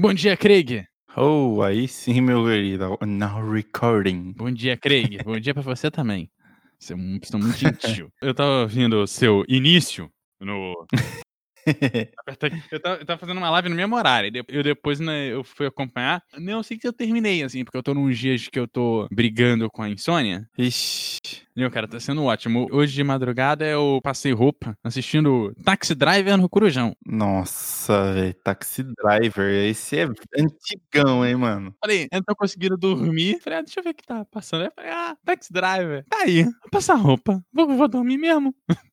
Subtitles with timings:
[0.00, 0.84] Bom dia, Craig.
[1.16, 2.96] Oh, aí sim, meu querido.
[3.04, 4.32] Now recording.
[4.36, 5.18] Bom dia, Craig.
[5.24, 6.30] Bom dia pra você também.
[6.78, 8.08] Você é um- é muito gentil.
[8.22, 10.08] Eu tava ouvindo o seu início
[10.40, 10.86] no.
[12.70, 14.30] Eu tava, eu tava fazendo uma live no mesmo horário.
[14.48, 16.22] Eu depois né, eu fui acompanhar.
[16.36, 19.08] Não, eu sei que eu terminei, assim, porque eu tô nos dias que eu tô
[19.10, 20.48] brigando com a insônia.
[20.56, 21.48] Ixi.
[21.58, 22.68] Meu, cara, tá sendo ótimo.
[22.70, 26.94] Hoje de madrugada eu passei roupa assistindo Taxi Driver no Corujão.
[27.04, 28.34] Nossa, velho.
[28.44, 29.52] Taxi Driver.
[29.66, 30.08] Esse é
[30.38, 31.74] antigão, hein, mano?
[31.80, 33.40] Falei, eu não tô conseguindo dormir.
[33.40, 34.66] Falei, ah, deixa eu ver o que tá passando.
[34.66, 36.04] Eu falei, ah, Taxi Driver.
[36.08, 37.42] Tá aí, vou passar roupa.
[37.52, 38.54] Vou, vou dormir mesmo.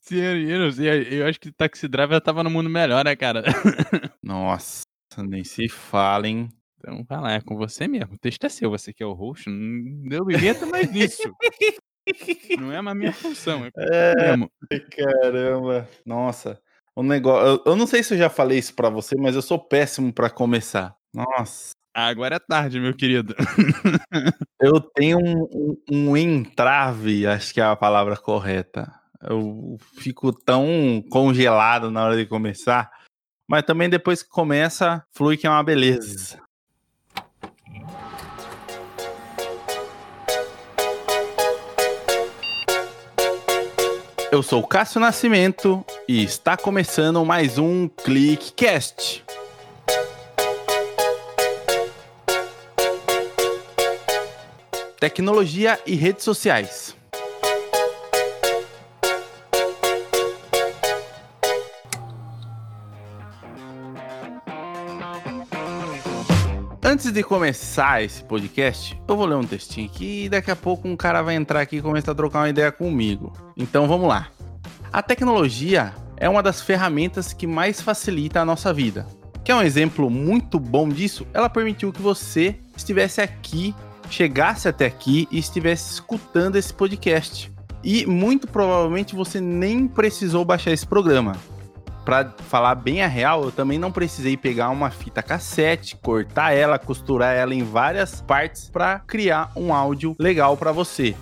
[0.00, 3.42] Sim, eu, acho que Taxi Driver tava no mundo melhor, né, cara?
[4.22, 4.82] Nossa,
[5.18, 6.48] nem se fala, hein?
[6.78, 8.14] Então, vai lá, é com você mesmo.
[8.14, 9.48] O texto é seu, você que é o host.
[9.48, 11.32] Não eu me meto mais nisso.
[12.58, 14.50] Não é mais minha função, é É, mesmo.
[14.90, 15.88] caramba.
[16.04, 16.60] Nossa.
[16.96, 17.46] O negócio.
[17.64, 20.12] Eu, eu não sei se eu já falei isso pra você, mas eu sou péssimo
[20.12, 20.94] pra começar.
[21.14, 21.70] Nossa.
[21.94, 23.34] Agora é tarde, meu querido.
[24.60, 25.42] Eu tenho um,
[25.90, 28.92] um, um entrave, acho que é a palavra correta.
[29.22, 32.90] Eu fico tão congelado na hora de começar,
[33.48, 36.40] mas também depois que começa, flui que é uma beleza.
[44.32, 49.22] Eu sou o Cássio Nascimento e está começando mais um ClickCast.
[54.98, 56.96] Tecnologia e redes sociais.
[66.92, 70.86] Antes de começar esse podcast, eu vou ler um textinho aqui e daqui a pouco
[70.86, 73.32] um cara vai entrar aqui e começar a trocar uma ideia comigo.
[73.56, 74.28] Então vamos lá.
[74.92, 79.06] A tecnologia é uma das ferramentas que mais facilita a nossa vida.
[79.42, 81.26] Quer um exemplo muito bom disso?
[81.32, 83.74] Ela permitiu que você estivesse aqui
[84.10, 87.50] chegasse até aqui e estivesse escutando esse podcast.
[87.82, 91.38] E muito provavelmente você nem precisou baixar esse programa.
[92.04, 96.78] Para falar bem a real, eu também não precisei pegar uma fita cassete, cortar ela,
[96.78, 101.14] costurar ela em várias partes para criar um áudio legal para você.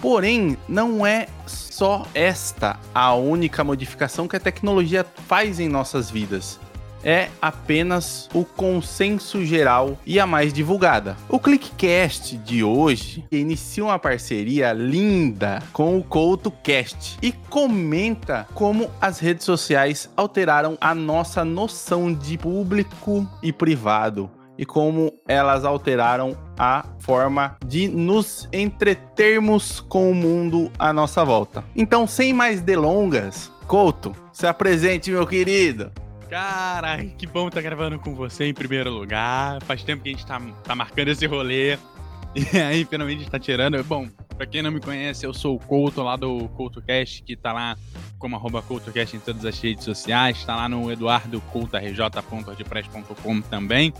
[0.00, 6.58] Porém, não é só esta a única modificação que a tecnologia faz em nossas vidas
[7.04, 11.16] é apenas o consenso geral e a mais divulgada.
[11.28, 19.18] O ClickCast de hoje inicia uma parceria linda com o CoutoCast e comenta como as
[19.18, 26.84] redes sociais alteraram a nossa noção de público e privado e como elas alteraram a
[26.98, 31.64] forma de nos entretermos com o mundo à nossa volta.
[31.74, 35.92] Então, sem mais delongas, Couto, se apresente, meu querido.
[36.30, 39.60] Cara, que bom estar gravando com você em primeiro lugar.
[39.64, 41.76] Faz tempo que a gente tá, tá marcando esse rolê.
[42.32, 43.82] E aí, finalmente, a gente tá tirando.
[43.82, 47.52] Bom, pra quem não me conhece, eu sou o Couto lá do CoutoCast, que tá
[47.52, 47.76] lá
[48.20, 50.44] como arroba CoutoCast em todas as redes sociais.
[50.44, 53.92] Tá lá no eduardocoutorj.wordpress.com também.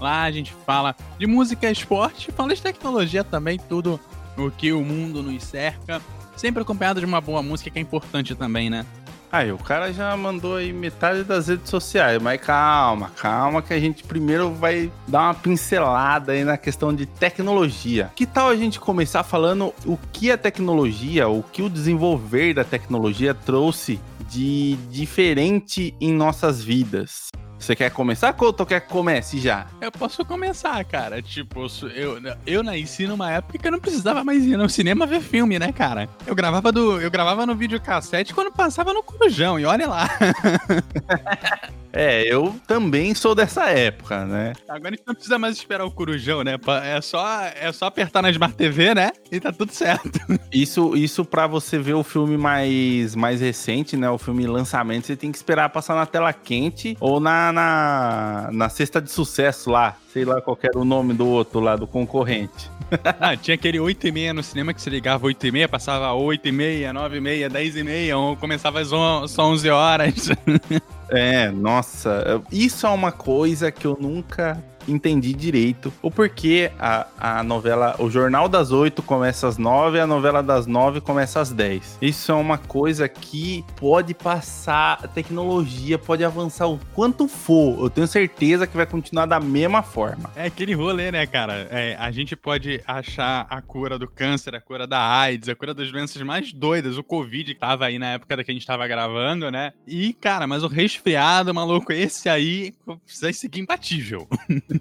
[0.00, 4.00] Lá a gente fala de música, esporte, fala de tecnologia também, tudo
[4.38, 6.00] o que o mundo nos cerca.
[6.34, 8.86] Sempre acompanhado de uma boa música que é importante também, né?
[9.30, 13.80] Aí, o cara já mandou aí metade das redes sociais, mas calma, calma que a
[13.80, 18.10] gente primeiro vai dar uma pincelada aí na questão de tecnologia.
[18.14, 22.64] Que tal a gente começar falando o que a tecnologia, o que o desenvolver da
[22.64, 27.28] tecnologia trouxe de diferente em nossas vidas?
[27.58, 29.66] Você quer começar, Couto, ou quer que comece já?
[29.80, 31.20] Eu posso começar, cara.
[31.22, 35.20] Tipo, eu eu, nasci numa época que eu não precisava mais ir no cinema ver
[35.20, 36.08] filme, né, cara?
[36.26, 40.08] Eu gravava do, eu gravava no videocassete quando passava no Corujão, e olha lá.
[41.98, 44.52] É, eu também sou dessa época, né?
[44.68, 46.58] Agora a gente não precisa mais esperar o Corujão, né?
[46.84, 49.12] É só, é só apertar na Smart TV, né?
[49.32, 50.20] E tá tudo certo.
[50.52, 54.10] Isso, isso para você ver o filme mais, mais recente, né?
[54.10, 58.68] O filme lançamento, você tem que esperar passar na tela quente ou na, na, na
[58.68, 59.96] cesta de sucesso lá.
[60.12, 62.70] Sei lá qual era o nome do outro lá, do concorrente.
[63.18, 66.12] Ah, tinha aquele 8 e meia no cinema que você ligava 8 e meia, passava
[66.12, 69.68] 8 e meia, 9 e meia, 10 e meia, ou começava às on- só 11
[69.70, 70.28] horas.
[71.08, 77.42] É, nossa, isso é uma coisa que eu nunca entendi direito o porquê a, a
[77.42, 81.98] novela, o Jornal das Oito começa às nove, a novela das nove começa às dez.
[82.00, 87.78] Isso é uma coisa que pode passar, a tecnologia pode avançar o quanto for.
[87.80, 90.30] Eu tenho certeza que vai continuar da mesma forma.
[90.34, 91.66] É aquele rolê, né, cara?
[91.70, 95.74] É, a gente pode achar a cura do câncer, a cura da AIDS, a cura
[95.74, 98.66] das doenças mais doidas, o Covid que tava aí na época da que a gente
[98.66, 99.72] tava gravando, né?
[99.86, 102.72] E, cara, mas o resfriado, maluco, esse aí
[103.20, 104.28] vai seguir imbatível.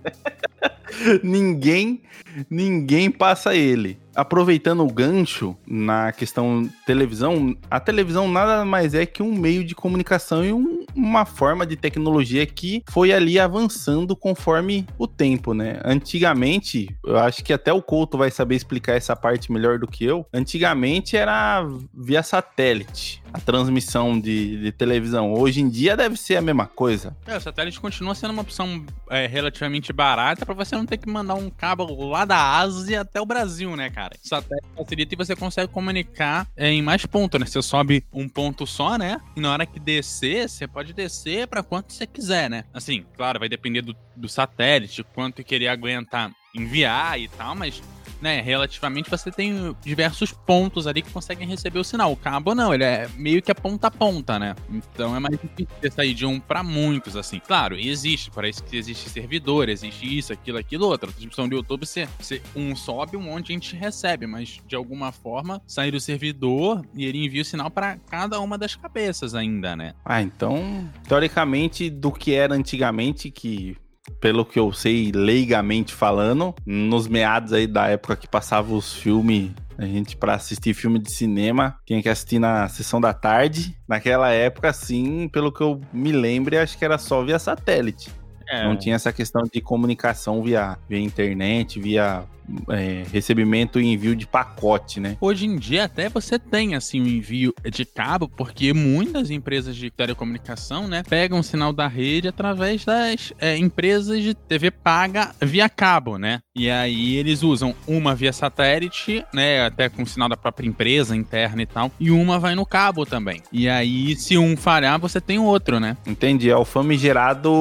[1.24, 2.02] ninguém,
[2.50, 9.22] ninguém passa ele aproveitando o gancho na questão televisão, a televisão nada mais é que
[9.22, 14.88] um meio de comunicação e um, uma forma de tecnologia que foi ali avançando conforme
[14.98, 15.80] o tempo, né?
[15.84, 20.06] Antigamente, eu acho que até o Couto vai saber explicar essa parte melhor do que
[20.06, 20.26] eu.
[20.34, 25.34] Antigamente era via satélite a transmissão de, de televisão.
[25.34, 27.16] Hoje em dia deve ser a mesma coisa.
[27.28, 31.10] É, o satélite continua sendo uma opção é, relativamente barata para você não ter que
[31.10, 34.05] mandar um cabo lá da Ásia até o Brasil, né, cara?
[34.06, 34.18] Cara.
[34.22, 37.46] Satélite facilita e você consegue comunicar é, em mais pontos, né?
[37.46, 39.19] Você sobe um ponto só, né?
[39.36, 42.66] E na hora que descer, você pode descer para quanto você quiser, né?
[42.74, 47.81] Assim, claro, vai depender do, do satélite, quanto querer aguentar enviar e tal, mas
[48.22, 52.12] né, relativamente você tem diversos pontos ali que conseguem receber o sinal.
[52.12, 54.56] O cabo não, ele é meio que a ponta a ponta, né?
[54.70, 57.40] Então é mais difícil sair de um para muitos, assim.
[57.40, 61.10] Claro, existe, para isso que existe servidor, existe isso, aquilo, aquilo, outro.
[61.10, 64.76] A transmissão do YouTube, você, você um sobe, um monte a gente recebe, mas de
[64.76, 69.36] alguma forma sai do servidor e ele envia o sinal para cada uma das cabeças
[69.36, 69.94] ainda, né?
[70.04, 73.78] Ah, então, teoricamente, do que era antigamente, que
[74.19, 79.52] pelo que eu sei leigamente falando, nos meados aí da época que passava os filmes
[79.78, 83.78] a gente, para assistir filme de cinema, tinha que assistir na sessão da tarde.
[83.88, 88.10] Naquela época, sim, pelo que eu me lembro, acho que era só via satélite.
[88.50, 88.64] É.
[88.64, 92.26] Não tinha essa questão de comunicação via, via internet, via
[92.70, 95.18] é, recebimento e envio de pacote, né?
[95.20, 99.76] Hoje em dia até você tem assim o um envio de cabo, porque muitas empresas
[99.76, 105.34] de telecomunicação, né, pegam o sinal da rede através das é, empresas de TV paga
[105.42, 106.40] via cabo, né?
[106.56, 111.16] E aí eles usam uma via satélite, né, até com o sinal da própria empresa
[111.16, 113.42] interna e tal, e uma vai no cabo também.
[113.52, 115.98] E aí se um falhar, você tem outro, né?
[116.06, 117.52] Entendi, é o famigerado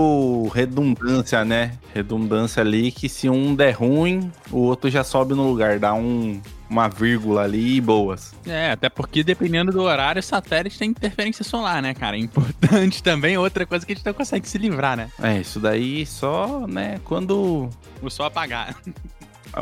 [0.74, 1.72] redundância, né?
[1.94, 6.40] Redundância ali que se um der ruim, o outro já sobe no lugar, dá um,
[6.68, 8.34] uma vírgula ali e boas.
[8.44, 12.16] É, até porque dependendo do horário, o satélite tem interferência solar, né, cara?
[12.16, 15.10] É importante também, outra coisa que a gente não consegue se livrar, né?
[15.22, 17.68] É, isso daí só, né, quando.
[18.02, 18.74] O sol apagar.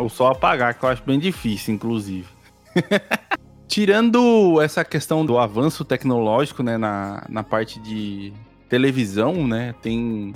[0.01, 2.27] O sol apagar, que eu acho bem difícil, inclusive.
[3.69, 8.33] Tirando essa questão do avanço tecnológico, né, na, na parte de
[8.71, 10.33] televisão, né, tem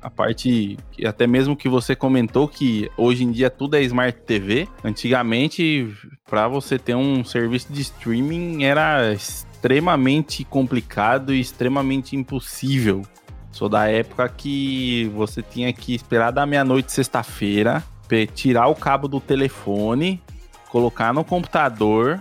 [0.00, 4.68] a parte até mesmo que você comentou que hoje em dia tudo é Smart TV.
[4.84, 5.92] Antigamente,
[6.28, 13.02] para você ter um serviço de streaming era extremamente complicado e extremamente impossível.
[13.50, 17.82] Sou da época que você tinha que esperar da meia-noite sexta-feira,
[18.34, 20.22] tirar o cabo do telefone,
[20.68, 22.20] colocar no computador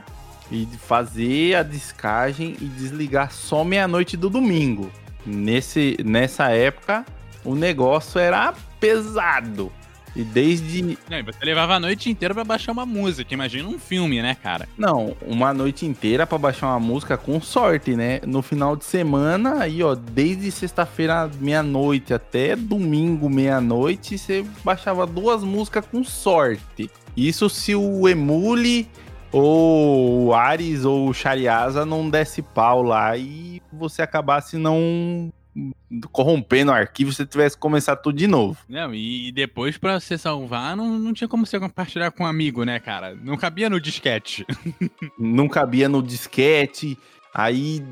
[0.51, 4.89] e fazer a descagem e desligar só meia-noite do domingo.
[5.25, 7.05] Nesse, nessa época,
[7.45, 9.71] o negócio era pesado.
[10.15, 10.97] E desde.
[11.09, 13.33] É, você levava a noite inteira para baixar uma música.
[13.33, 14.67] Imagina um filme, né, cara?
[14.77, 18.21] Não, uma noite inteira para baixar uma música com sorte, né?
[18.25, 25.43] No final de semana, aí, ó, desde sexta-feira meia-noite até domingo meia-noite, você baixava duas
[25.43, 26.89] músicas com sorte.
[27.15, 28.87] Isso se o Emule
[29.33, 35.29] ou o Ares ou o Shariasa não desse pau lá e você acabasse não
[36.11, 38.57] corrompendo o arquivo se você tivesse que começar tudo de novo.
[38.67, 42.63] Não, e depois para você salvar, não, não tinha como você compartilhar com um amigo,
[42.63, 43.15] né, cara?
[43.15, 44.45] Não cabia no disquete.
[45.17, 46.97] não cabia no disquete.
[47.33, 47.83] Aí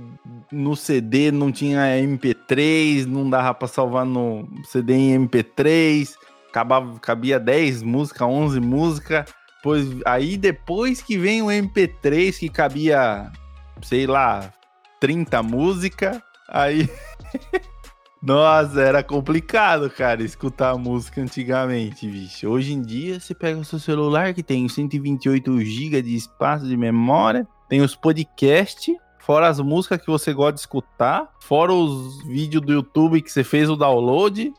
[0.52, 6.14] no CD não tinha MP3, não dava para salvar no CD em MP3.
[6.50, 9.26] Acabava, cabia 10 músicas, 11 músicas.
[9.62, 13.32] Pois, aí depois que vem o MP3 que cabia,
[13.82, 14.54] sei lá,
[15.00, 16.22] 30 músicas,
[16.54, 16.90] aí
[18.26, 22.48] Nossa, era complicado, cara, escutar música antigamente, bicho.
[22.48, 26.78] Hoje em dia, você pega o seu celular que tem 128 GB de espaço de
[26.78, 32.66] memória, tem os podcasts, fora as músicas que você gosta de escutar, fora os vídeos
[32.66, 34.54] do YouTube que você fez o download.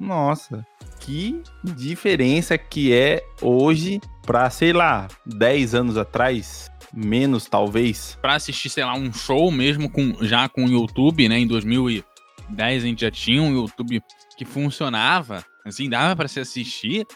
[0.00, 0.66] Nossa,
[1.00, 8.18] que diferença que é hoje para, sei lá, 10 anos atrás, menos talvez.
[8.20, 11.90] Para assistir, sei lá, um show mesmo com já com o YouTube, né, em 2000
[11.90, 12.04] e
[12.48, 14.02] 10 a gente já tinha um YouTube
[14.36, 17.06] que funcionava, Assim, dava para se assistir.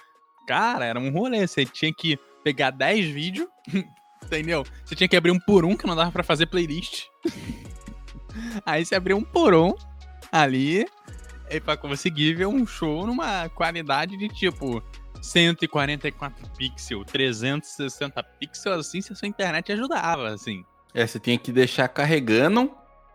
[0.46, 1.46] Cara, era um rolê.
[1.46, 3.48] Você tinha que pegar 10 vídeos,
[4.24, 4.64] entendeu?
[4.84, 7.06] Você tinha que abrir um por um, que não dava para fazer playlist.
[8.66, 9.74] Aí você abria um por um
[10.30, 10.84] ali,
[11.48, 14.82] e pra conseguir ver um show numa qualidade de tipo
[15.24, 20.64] 144 pixels, 360 pixels, assim, se a sua internet ajudava, assim.
[20.92, 22.70] É, você tinha que deixar carregando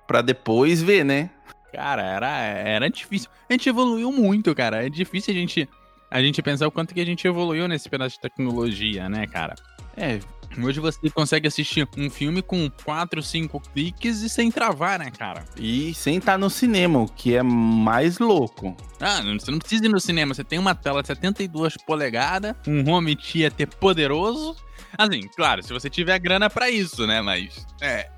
[0.08, 1.30] pra depois ver, né?
[1.72, 3.30] Cara, era, era difícil.
[3.48, 4.86] A gente evoluiu muito, cara.
[4.86, 5.70] É difícil a gente,
[6.10, 9.54] a gente pensar o quanto que a gente evoluiu nesse pedaço de tecnologia, né, cara?
[9.96, 10.20] É,
[10.62, 15.46] Hoje você consegue assistir um filme com 4, 5 cliques e sem travar, né, cara?
[15.58, 18.76] e sem estar no cinema, o que é mais louco.
[19.00, 22.90] Ah, você não precisa ir no cinema, você tem uma tela de 72 polegadas, um
[22.90, 24.56] home theater poderoso.
[24.98, 28.10] Assim, claro, se você tiver grana pra isso, né, mas é,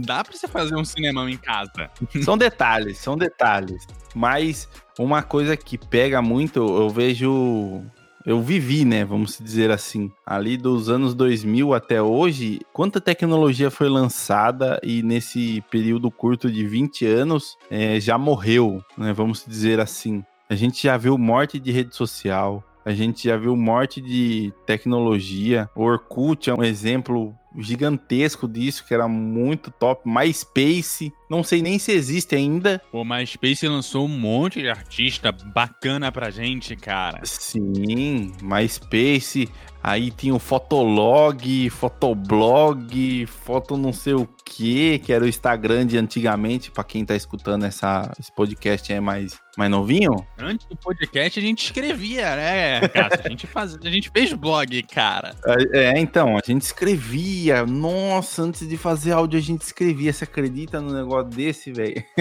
[0.00, 1.90] dá pra você fazer um cinemão em casa.
[2.22, 3.86] São detalhes, são detalhes.
[4.14, 4.68] Mas
[4.98, 7.82] uma coisa que pega muito, eu vejo.
[8.26, 9.04] Eu vivi, né?
[9.04, 10.10] Vamos dizer assim.
[10.26, 16.66] Ali dos anos 2000 até hoje, quanta tecnologia foi lançada e nesse período curto de
[16.66, 19.12] 20 anos eh, já morreu, né?
[19.12, 20.24] Vamos dizer assim.
[20.50, 22.64] A gente já viu morte de rede social.
[22.84, 25.68] A gente já viu morte de tecnologia.
[25.76, 30.02] O Orkut é um exemplo gigantesco disso, que era muito top.
[30.08, 32.80] MySpace, não sei nem se existe ainda.
[32.92, 37.20] O MySpace lançou um monte de artista bacana pra gente, cara.
[37.24, 39.48] Sim, MySpace.
[39.88, 45.96] Aí tinha o Fotolog, Fotoblog, foto não sei o que, que era o Instagram de
[45.96, 50.26] antigamente, pra quem tá escutando essa, esse podcast é mais, mais novinho.
[50.38, 53.18] Antes do podcast a gente escrevia, né, cara?
[53.24, 53.78] A gente, faz...
[53.82, 55.34] a gente fez blog, cara.
[55.46, 57.64] É, é, então, a gente escrevia.
[57.64, 60.12] Nossa, antes de fazer áudio a gente escrevia.
[60.12, 62.04] Você acredita no negócio desse, velho?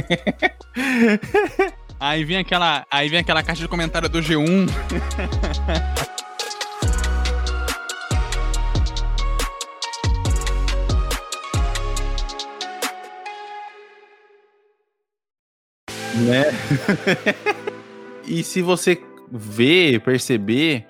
[2.00, 4.68] Aí vem aquela, aí vem aquela caixa de comentário do G1.
[16.18, 16.46] né?
[18.26, 20.86] e se você ver, perceber,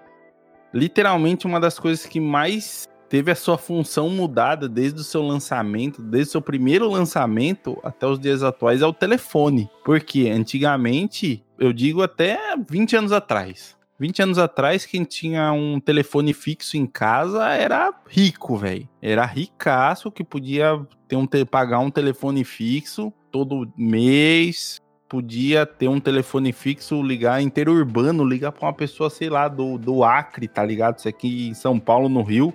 [0.73, 6.01] literalmente uma das coisas que mais teve a sua função mudada desde o seu lançamento,
[6.01, 9.69] desde o seu primeiro lançamento até os dias atuais é o telefone.
[9.83, 12.37] Porque antigamente, eu digo até
[12.69, 13.77] 20 anos atrás.
[13.99, 18.87] 20 anos atrás, quem tinha um telefone fixo em casa era rico, velho.
[19.01, 25.87] Era ricaço que podia ter um te- pagar um telefone fixo todo mês, podia ter
[25.87, 30.63] um telefone fixo, ligar interurbano, ligar pra uma pessoa, sei lá, do, do Acre, tá
[30.63, 30.99] ligado?
[30.99, 32.53] Isso aqui em São Paulo, no Rio.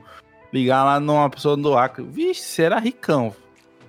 [0.52, 2.04] Ligar lá numa pessoa do Acre.
[2.04, 3.34] Vixe, você era ricão.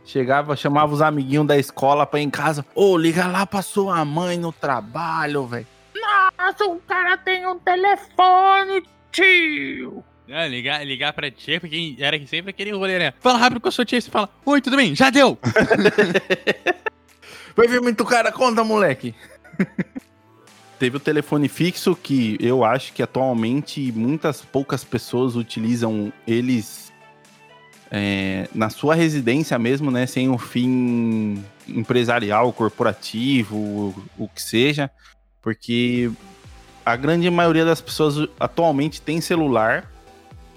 [0.05, 2.65] Chegava, chamava os amiguinhos da escola pra ir em casa.
[2.73, 5.67] Ô, liga lá pra sua mãe no trabalho, velho.
[5.95, 10.03] Nossa, o cara tem um telefone, tio.
[10.27, 13.13] É, ligar, ligar pra tia, porque era que sempre aquele rolê, né?
[13.19, 14.95] Fala rápido com a sua tia, você fala, oi, tudo bem?
[14.95, 15.37] Já deu!
[17.55, 19.13] Vai ver muito cara, conta, moleque.
[20.79, 26.91] Teve o telefone fixo que eu acho que atualmente muitas poucas pessoas utilizam eles
[27.91, 30.07] é, na sua residência mesmo, né?
[30.07, 34.89] Sem o fim empresarial, corporativo, o que seja.
[35.41, 36.11] Porque
[36.85, 39.89] a grande maioria das pessoas atualmente tem celular.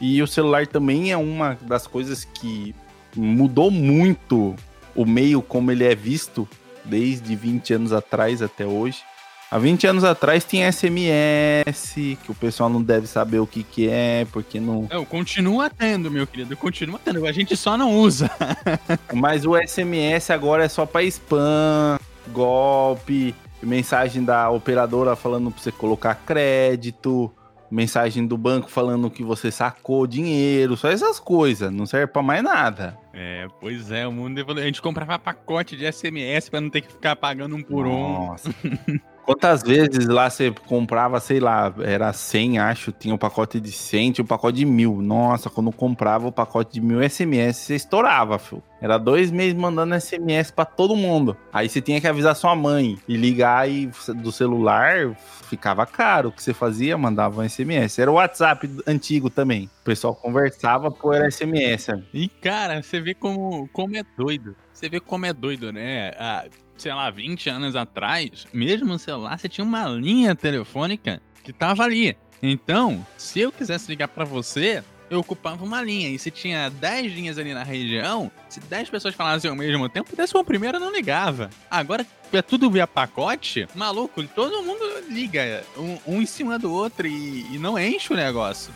[0.00, 2.74] E o celular também é uma das coisas que
[3.14, 4.56] mudou muito
[4.94, 6.48] o meio como ele é visto
[6.88, 9.02] desde 20 anos atrás até hoje.
[9.48, 13.88] Há 20 anos atrás tinha SMS, que o pessoal não deve saber o que, que
[13.88, 14.88] é, porque não.
[14.90, 18.28] Não, continua tendo, meu querido, continua tendo, a gente só não usa.
[19.14, 21.96] Mas o SMS agora é só para spam,
[22.32, 27.30] golpe, mensagem da operadora falando pra você colocar crédito,
[27.70, 32.42] mensagem do banco falando que você sacou dinheiro, só essas coisas, não serve pra mais
[32.42, 32.96] nada.
[33.12, 34.64] É, pois é, o mundo evoluiu.
[34.64, 38.26] A gente comprava pacote de SMS pra não ter que ficar pagando um por um.
[38.26, 38.54] Nossa.
[39.26, 44.12] Quantas vezes lá você comprava, sei lá, era 100, acho, tinha um pacote de 100,
[44.12, 45.02] tinha um pacote de mil.
[45.02, 48.62] Nossa, quando comprava o pacote de mil SMS, você estourava, filho.
[48.80, 51.36] Era dois meses mandando SMS pra todo mundo.
[51.52, 55.16] Aí você tinha que avisar sua mãe e ligar e do celular
[55.48, 56.28] ficava caro.
[56.28, 56.96] O que você fazia?
[56.96, 57.98] Mandava um SMS.
[57.98, 59.68] Era o WhatsApp antigo também.
[59.80, 61.88] O pessoal conversava por SMS.
[62.14, 64.54] E, cara, você vê como, como é doido.
[64.72, 66.12] Você vê como é doido, né?
[66.18, 66.44] Há,
[66.76, 71.84] sei lá, 20 anos atrás, mesmo no celular, você tinha uma linha telefônica que tava
[71.84, 72.16] ali.
[72.42, 76.08] Então, se eu quisesse ligar pra você, eu ocupava uma linha.
[76.08, 80.10] E se tinha 10 linhas ali na região, se 10 pessoas falassem ao mesmo tempo,
[80.34, 81.50] uma primeira não ligava.
[81.70, 87.06] Agora é tudo via pacote, maluco, todo mundo liga um, um em cima do outro
[87.06, 88.72] e, e não enche o negócio.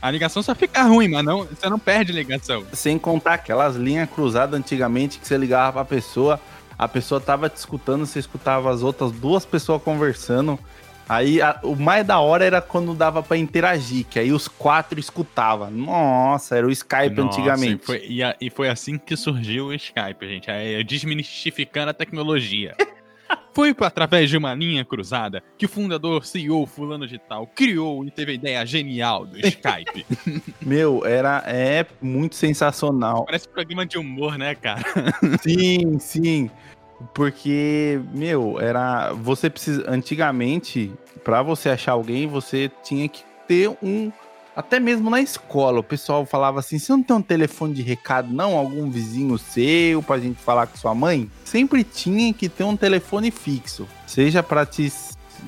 [0.00, 2.64] A ligação só fica ruim, mas não, você não perde ligação.
[2.72, 6.38] Sem contar aquelas linhas cruzadas antigamente que você ligava pra pessoa,
[6.78, 10.58] a pessoa tava te escutando, você escutava as outras duas pessoas conversando.
[11.08, 14.98] Aí a, o mais da hora era quando dava para interagir, que aí os quatro
[14.98, 15.70] escutavam.
[15.70, 17.82] Nossa, era o Skype Nossa, antigamente.
[17.82, 20.50] E foi, e, a, e foi, assim que surgiu o Skype, gente.
[20.50, 22.74] É, desmistificando a tecnologia.
[23.54, 28.10] Foi através de uma linha cruzada que o fundador, CEO fulano de tal, criou e
[28.10, 30.04] teve a ideia genial do Skype.
[30.60, 33.24] Meu, era é muito sensacional.
[33.24, 34.82] Parece programa de humor, né, cara?
[35.40, 36.50] Sim, sim.
[37.12, 39.12] Porque, meu, era.
[39.12, 39.84] Você precisa.
[39.88, 40.92] Antigamente,
[41.22, 44.10] para você achar alguém, você tinha que ter um.
[44.56, 48.32] Até mesmo na escola, o pessoal falava assim: você não tem um telefone de recado,
[48.32, 48.56] não?
[48.56, 51.28] Algum vizinho seu pra gente falar com sua mãe?
[51.44, 53.86] Sempre tinha que ter um telefone fixo.
[54.06, 54.92] Seja para te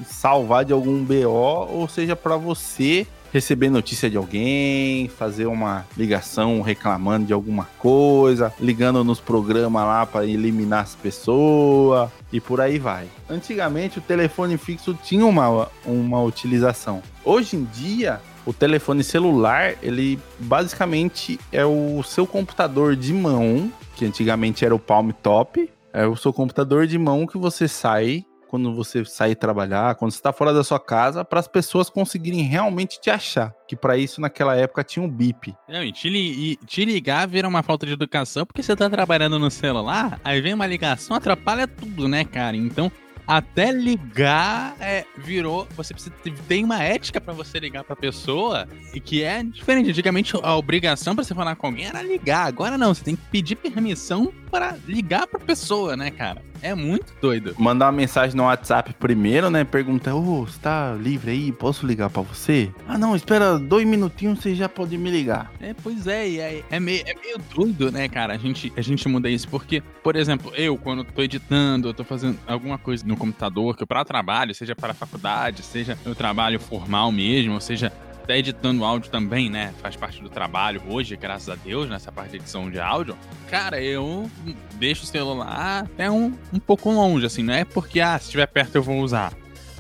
[0.08, 6.62] salvar de algum BO, ou seja para você receber notícia de alguém, fazer uma ligação
[6.62, 12.78] reclamando de alguma coisa, ligando nos programas lá para eliminar as pessoas e por aí
[12.78, 13.06] vai.
[13.28, 17.02] Antigamente o telefone fixo tinha uma, uma utilização.
[17.25, 24.06] Hoje em dia, o telefone celular, ele basicamente é o seu computador de mão, que
[24.06, 28.72] antigamente era o Palm Top, é o seu computador de mão que você sai quando
[28.74, 33.00] você sair trabalhar, quando você está fora da sua casa, para as pessoas conseguirem realmente
[33.00, 33.52] te achar.
[33.66, 35.52] Que para isso naquela época tinha um bip.
[35.68, 38.88] Não, e te, li, e te, ligar vira uma falta de educação porque você está
[38.88, 42.56] trabalhando no celular, aí vem uma ligação, atrapalha tudo, né, cara?
[42.56, 42.90] Então
[43.26, 45.66] até ligar é, virou.
[45.76, 46.14] Você precisa
[46.49, 49.90] tem uma ética para você ligar pra pessoa e que é diferente.
[49.90, 52.47] Antigamente a obrigação para você falar com alguém era ligar.
[52.47, 56.42] Agora não, você tem que pedir permissão para ligar pra pessoa, né, cara?
[56.62, 57.54] É muito doido.
[57.58, 59.64] Mandar uma mensagem no WhatsApp primeiro, né?
[59.64, 61.52] Pergunta, ô, oh, você tá livre aí?
[61.52, 62.70] Posso ligar para você?
[62.88, 65.52] Ah, não, espera dois minutinhos, você já pode me ligar.
[65.60, 68.34] É, pois é, é, é, meio, é meio doido, né, cara?
[68.34, 72.04] A gente, a gente muda isso porque, por exemplo, eu, quando tô editando, eu tô
[72.04, 76.58] fazendo alguma coisa no computador, que eu para trabalho, seja para faculdade, seja no trabalho
[76.58, 77.92] formal mesmo, ou seja,
[78.26, 79.73] até editando áudio também, né?
[79.80, 83.16] Faz parte do trabalho hoje, graças a Deus, nessa parte de edição de áudio.
[83.49, 84.28] Cara, eu
[84.75, 88.47] deixo o celular até um, um pouco longe, assim, não é porque, ah, se estiver
[88.49, 89.33] perto eu vou usar.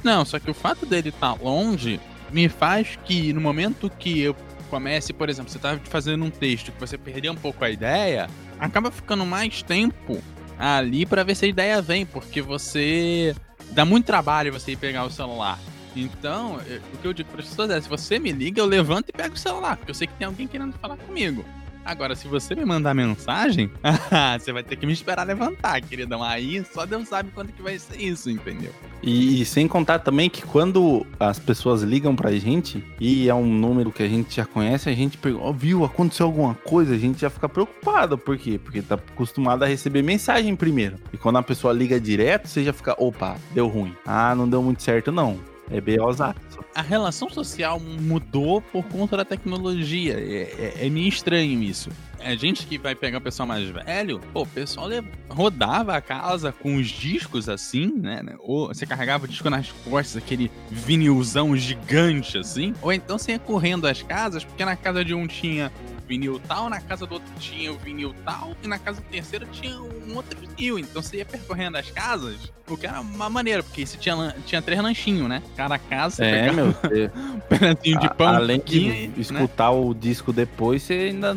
[0.04, 1.98] Não, só que o fato dele estar tá longe
[2.30, 4.36] me faz que no momento que eu
[4.70, 8.30] comece, por exemplo, você tá fazendo um texto que você perdeu um pouco a ideia,
[8.60, 10.22] acaba ficando mais tempo
[10.56, 13.34] ali para ver se a ideia vem, porque você
[13.72, 15.58] dá muito trabalho você ir pegar o celular.
[15.96, 16.60] Então,
[16.92, 19.12] o que eu digo para as pessoas é: se você me liga, eu levanto e
[19.12, 21.44] pego o celular, porque eu sei que tem alguém querendo falar comigo.
[21.86, 23.70] Agora, se você me mandar mensagem,
[24.40, 26.20] você vai ter que me esperar levantar, queridão.
[26.20, 28.72] Aí só Deus sabe quando que vai ser isso, entendeu?
[29.00, 33.46] E, e, sem contar também que quando as pessoas ligam pra gente e é um
[33.46, 37.20] número que a gente já conhece, a gente pergunta, viu, aconteceu alguma coisa, a gente
[37.20, 38.18] já fica preocupado.
[38.18, 38.58] Por quê?
[38.58, 40.96] Porque tá acostumado a receber mensagem primeiro.
[41.12, 43.94] E quando a pessoa liga direto, você já fica, opa, deu ruim.
[44.04, 45.38] Ah, não deu muito certo, não.
[45.70, 46.36] É BOzaço.
[46.74, 50.14] A relação social mudou por conta da tecnologia.
[50.14, 51.90] É, é, é meio estranho isso.
[52.18, 54.88] É gente que vai pegar o pessoal mais velho, pô, o pessoal
[55.28, 58.20] rodava a casa com os discos assim, né?
[58.40, 62.74] Ou você carregava o disco nas costas, aquele vinilzão gigante assim.
[62.82, 65.70] Ou então você ia correndo às casas, porque na casa de um tinha
[66.06, 69.46] vinil tal, na casa do outro tinha o vinil tal, e na casa do terceiro
[69.52, 70.78] tinha um outro vinil.
[70.78, 74.62] Então você ia percorrendo as casas, o que era uma maneira, porque você tinha, tinha
[74.62, 75.42] três lanchinhos, né?
[75.56, 76.68] Cada casa é, meu,
[77.16, 78.28] um pedacinho de pão.
[78.28, 79.10] Além de né?
[79.16, 81.36] escutar o disco depois, você ainda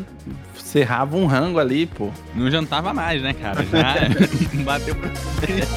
[0.55, 2.11] cerrava um rango ali, pô.
[2.35, 3.65] Não jantava mais, né, cara?
[3.65, 3.95] Já
[4.63, 4.95] bateu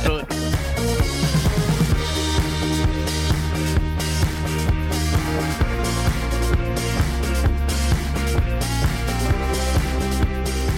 [0.04, 0.26] todo.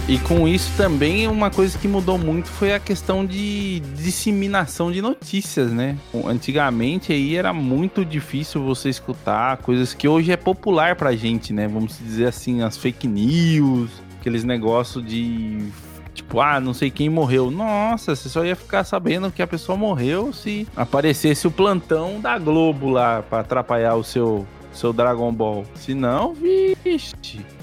[0.07, 5.01] E com isso também uma coisa que mudou muito foi a questão de disseminação de
[5.01, 5.97] notícias, né?
[6.27, 11.67] Antigamente aí era muito difícil você escutar coisas que hoje é popular pra gente, né?
[11.67, 13.91] Vamos dizer assim, as fake news,
[14.21, 15.71] aqueles negócios de
[16.13, 17.51] tipo, ah, não sei quem morreu.
[17.51, 22.39] Nossa, você só ia ficar sabendo que a pessoa morreu se aparecesse o plantão da
[22.39, 25.65] Globo lá para atrapalhar o seu seu Dragon Ball.
[25.77, 27.15] Se não, vixe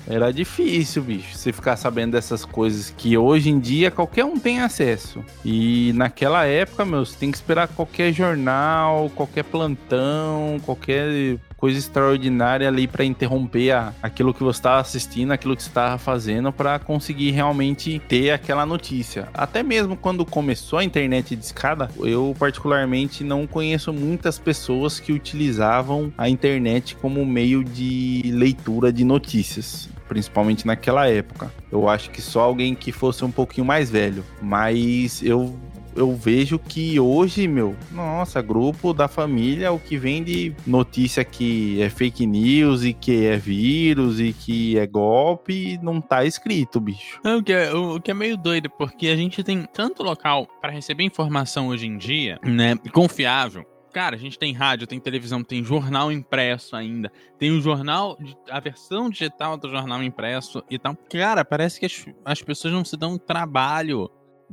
[0.08, 4.62] era difícil, bicho, você ficar sabendo dessas coisas que hoje em dia qualquer um tem
[4.62, 5.24] acesso.
[5.46, 12.68] E naquela época, meu, você tem que esperar qualquer jornal, qualquer plantão, qualquer coisa extraordinária
[12.68, 16.80] ali para interromper a, aquilo que você estava assistindo, aquilo que você estava fazendo, para
[16.80, 19.30] conseguir realmente ter aquela notícia.
[19.32, 25.14] Até mesmo quando começou a internet de escada, eu particularmente não conheço muitas pessoas que
[25.14, 31.50] utilizavam a internet como meio de leitura de notícias principalmente naquela época.
[31.72, 35.58] Eu acho que só alguém que fosse um pouquinho mais velho, mas eu
[35.96, 41.82] eu vejo que hoje, meu, nossa, grupo da família, o que vem de notícia que
[41.82, 47.20] é fake news e que é vírus e que é golpe, não tá escrito, bicho.
[47.24, 50.72] o, que é, o que é meio doido, porque a gente tem tanto local para
[50.72, 55.64] receber informação hoje em dia, né, confiável, Cara, a gente tem rádio, tem televisão, tem
[55.64, 57.12] jornal impresso ainda.
[57.38, 58.18] Tem o jornal,
[58.50, 60.96] a versão digital do jornal impresso e tal.
[61.10, 64.10] Cara, parece que as, as pessoas não se dão trabalho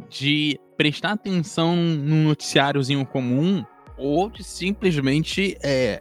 [0.09, 3.65] de prestar atenção num noticiáriozinho comum
[3.97, 6.01] ou de simplesmente é,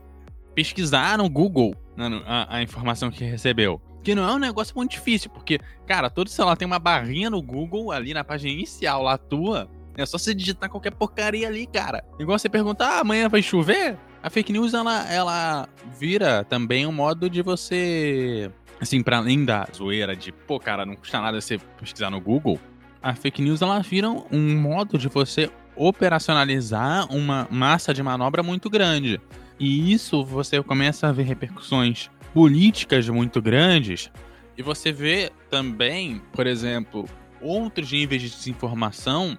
[0.54, 3.82] pesquisar no Google né, a, a, informação que recebeu.
[4.04, 7.42] Que não é um negócio muito difícil, porque, cara, todo celular tem uma barrinha no
[7.42, 9.70] Google ali na página inicial lá tua.
[9.98, 12.06] É só você digitar qualquer porcaria ali, cara.
[12.20, 13.98] Igual você perguntar, ah, amanhã vai chover?
[14.22, 15.68] A fake news, ela, ela
[16.00, 18.52] vira também um modo de você.
[18.80, 22.60] Assim, para além da zoeira de, pô, cara, não custa nada você pesquisar no Google
[23.02, 28.70] a fake news ela vira um modo de você operacionalizar uma massa de manobra muito
[28.70, 29.22] grande.
[29.60, 34.12] E isso você começa a ver repercussões políticas muito grandes
[34.58, 37.08] e você vê também, por exemplo,
[37.40, 39.38] outros níveis de desinformação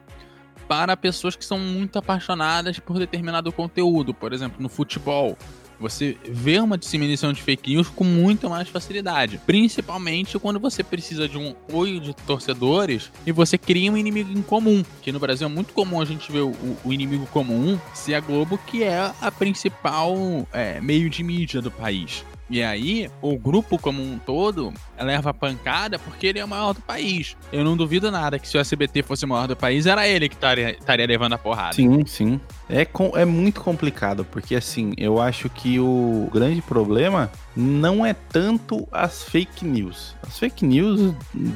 [0.68, 5.36] para pessoas que são muito apaixonadas por determinado conteúdo, por exemplo, no futebol.
[5.80, 9.40] Você vê uma disseminação de fake news com muito mais facilidade.
[9.46, 14.42] Principalmente quando você precisa de um apoio de torcedores e você cria um inimigo em
[14.42, 14.84] comum.
[15.02, 18.20] Que no Brasil é muito comum a gente ver o, o inimigo comum ser a
[18.20, 20.16] Globo, que é a principal
[20.52, 22.24] é, meio de mídia do país.
[22.50, 26.80] E aí, o grupo como um todo leva pancada porque ele é o maior do
[26.80, 27.36] país.
[27.52, 30.30] Eu não duvido nada que se o SBT fosse o maior do país, era ele
[30.30, 31.74] que estaria levando a porrada.
[31.74, 32.40] Sim, sim.
[32.68, 38.12] É, com, é muito complicado, porque assim, eu acho que o grande problema não é
[38.12, 40.14] tanto as fake news.
[40.22, 41.14] As fake news,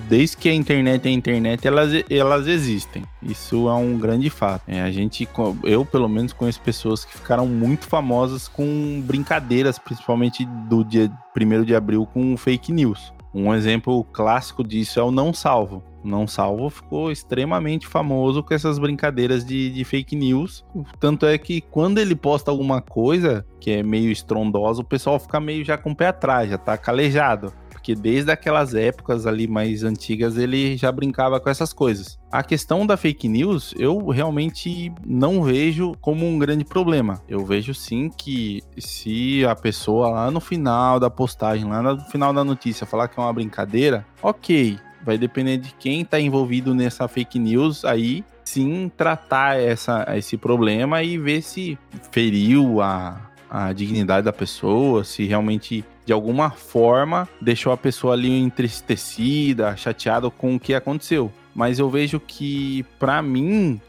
[0.08, 3.04] desde que a internet é a internet, elas, elas existem.
[3.22, 4.62] Isso é um grande fato.
[4.66, 5.28] É, a gente,
[5.62, 11.64] eu pelo menos conheço pessoas que ficaram muito famosas com brincadeiras, principalmente do dia 1
[11.64, 13.12] de abril com fake news.
[13.34, 15.82] Um exemplo clássico disso é o Não Salvo.
[16.04, 20.64] Não Salvo ficou extremamente famoso com essas brincadeiras de, de, fake news.
[20.98, 25.40] Tanto é que quando ele posta alguma coisa que é meio estrondosa, o pessoal fica
[25.40, 29.82] meio já com o pé atrás, já tá calejado porque desde aquelas épocas ali mais
[29.82, 32.16] antigas ele já brincava com essas coisas.
[32.30, 37.20] A questão da fake news, eu realmente não vejo como um grande problema.
[37.28, 42.32] Eu vejo sim que se a pessoa lá no final da postagem, lá no final
[42.32, 44.78] da notícia, falar que é uma brincadeira, ok.
[45.04, 51.02] Vai depender de quem está envolvido nessa fake news aí, sim tratar essa, esse problema
[51.02, 51.78] e ver se
[52.10, 58.30] feriu a, a dignidade da pessoa, se realmente de alguma forma deixou a pessoa ali
[58.30, 61.32] entristecida, chateada com o que aconteceu.
[61.54, 63.80] Mas eu vejo que, para mim,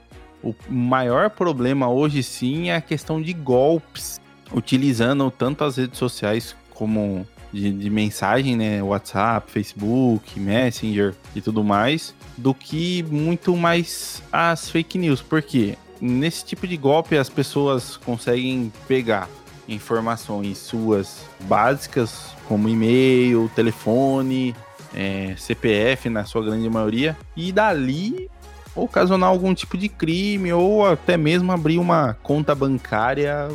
[0.44, 4.20] o maior problema hoje sim é a questão de golpes,
[4.54, 8.82] utilizando tanto as redes sociais como de, de, mensagem, né?
[8.82, 15.22] WhatsApp, Facebook, Messenger e tudo mais, do que muito mais as fake news.
[15.22, 19.30] Porque nesse tipo de golpe as pessoas conseguem pegar
[19.68, 24.56] informações suas básicas, como e-mail, telefone,
[24.94, 28.30] é, CPF na sua grande maioria, e dali
[28.76, 33.48] ocasionar algum tipo de crime ou até mesmo abrir uma conta bancária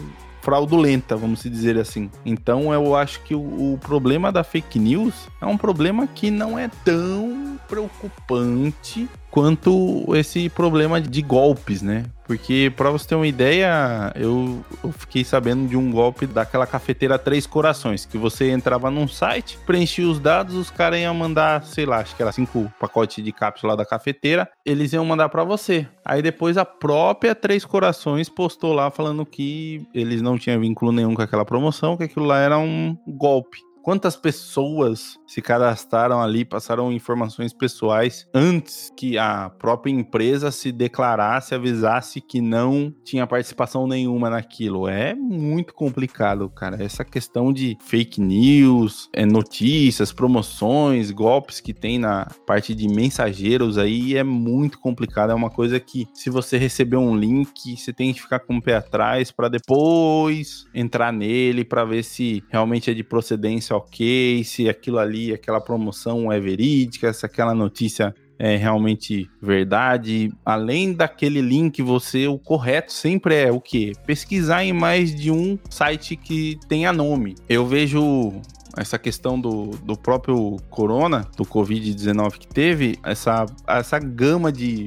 [0.48, 2.10] fraudulenta, vamos dizer assim.
[2.24, 6.58] Então eu acho que o, o, problema da fake news é um problema que não
[6.58, 12.06] é tão preocupante quanto esse problema de golpes, né?
[12.28, 17.18] Porque, para você ter uma ideia, eu, eu, fiquei sabendo de um golpe daquela cafeteira
[17.18, 21.86] Três Corações, que você entrava num site, preenchia os dados, os caras iam mandar, sei
[21.86, 25.88] lá, acho que era cinco pacotes de cápsula da cafeteira, eles iam mandar para você.
[26.04, 31.14] Aí depois a própria Três Corações postou lá falando que eles não tinham vínculo nenhum
[31.14, 36.92] com aquela promoção, que aquilo lá era um golpe quantas pessoas se cadastraram ali, passaram
[36.92, 44.28] informações pessoais antes que a própria empresa se declarasse, avisasse que não tinha participação nenhuma
[44.28, 44.86] naquilo.
[44.86, 46.82] É muito complicado, cara.
[46.82, 53.78] Essa questão de fake news, é, notícias, promoções, golpes que tem na parte de mensageiros
[53.78, 55.30] aí é muito complicado.
[55.30, 58.62] É uma coisa que, se você receber um link, você tem que ficar com o
[58.62, 64.68] pé atrás para depois entrar nele para ver se realmente é de procedência ok, se
[64.68, 70.32] aquilo ali, aquela promoção é verídica, se aquela notícia é realmente verdade.
[70.44, 73.92] Além daquele link, você o correto sempre é o que?
[74.06, 77.34] Pesquisar em mais de um site que tenha nome.
[77.48, 78.40] Eu vejo
[78.76, 84.84] essa questão do, do próprio corona, do Covid-19 que teve, essa, essa gama de,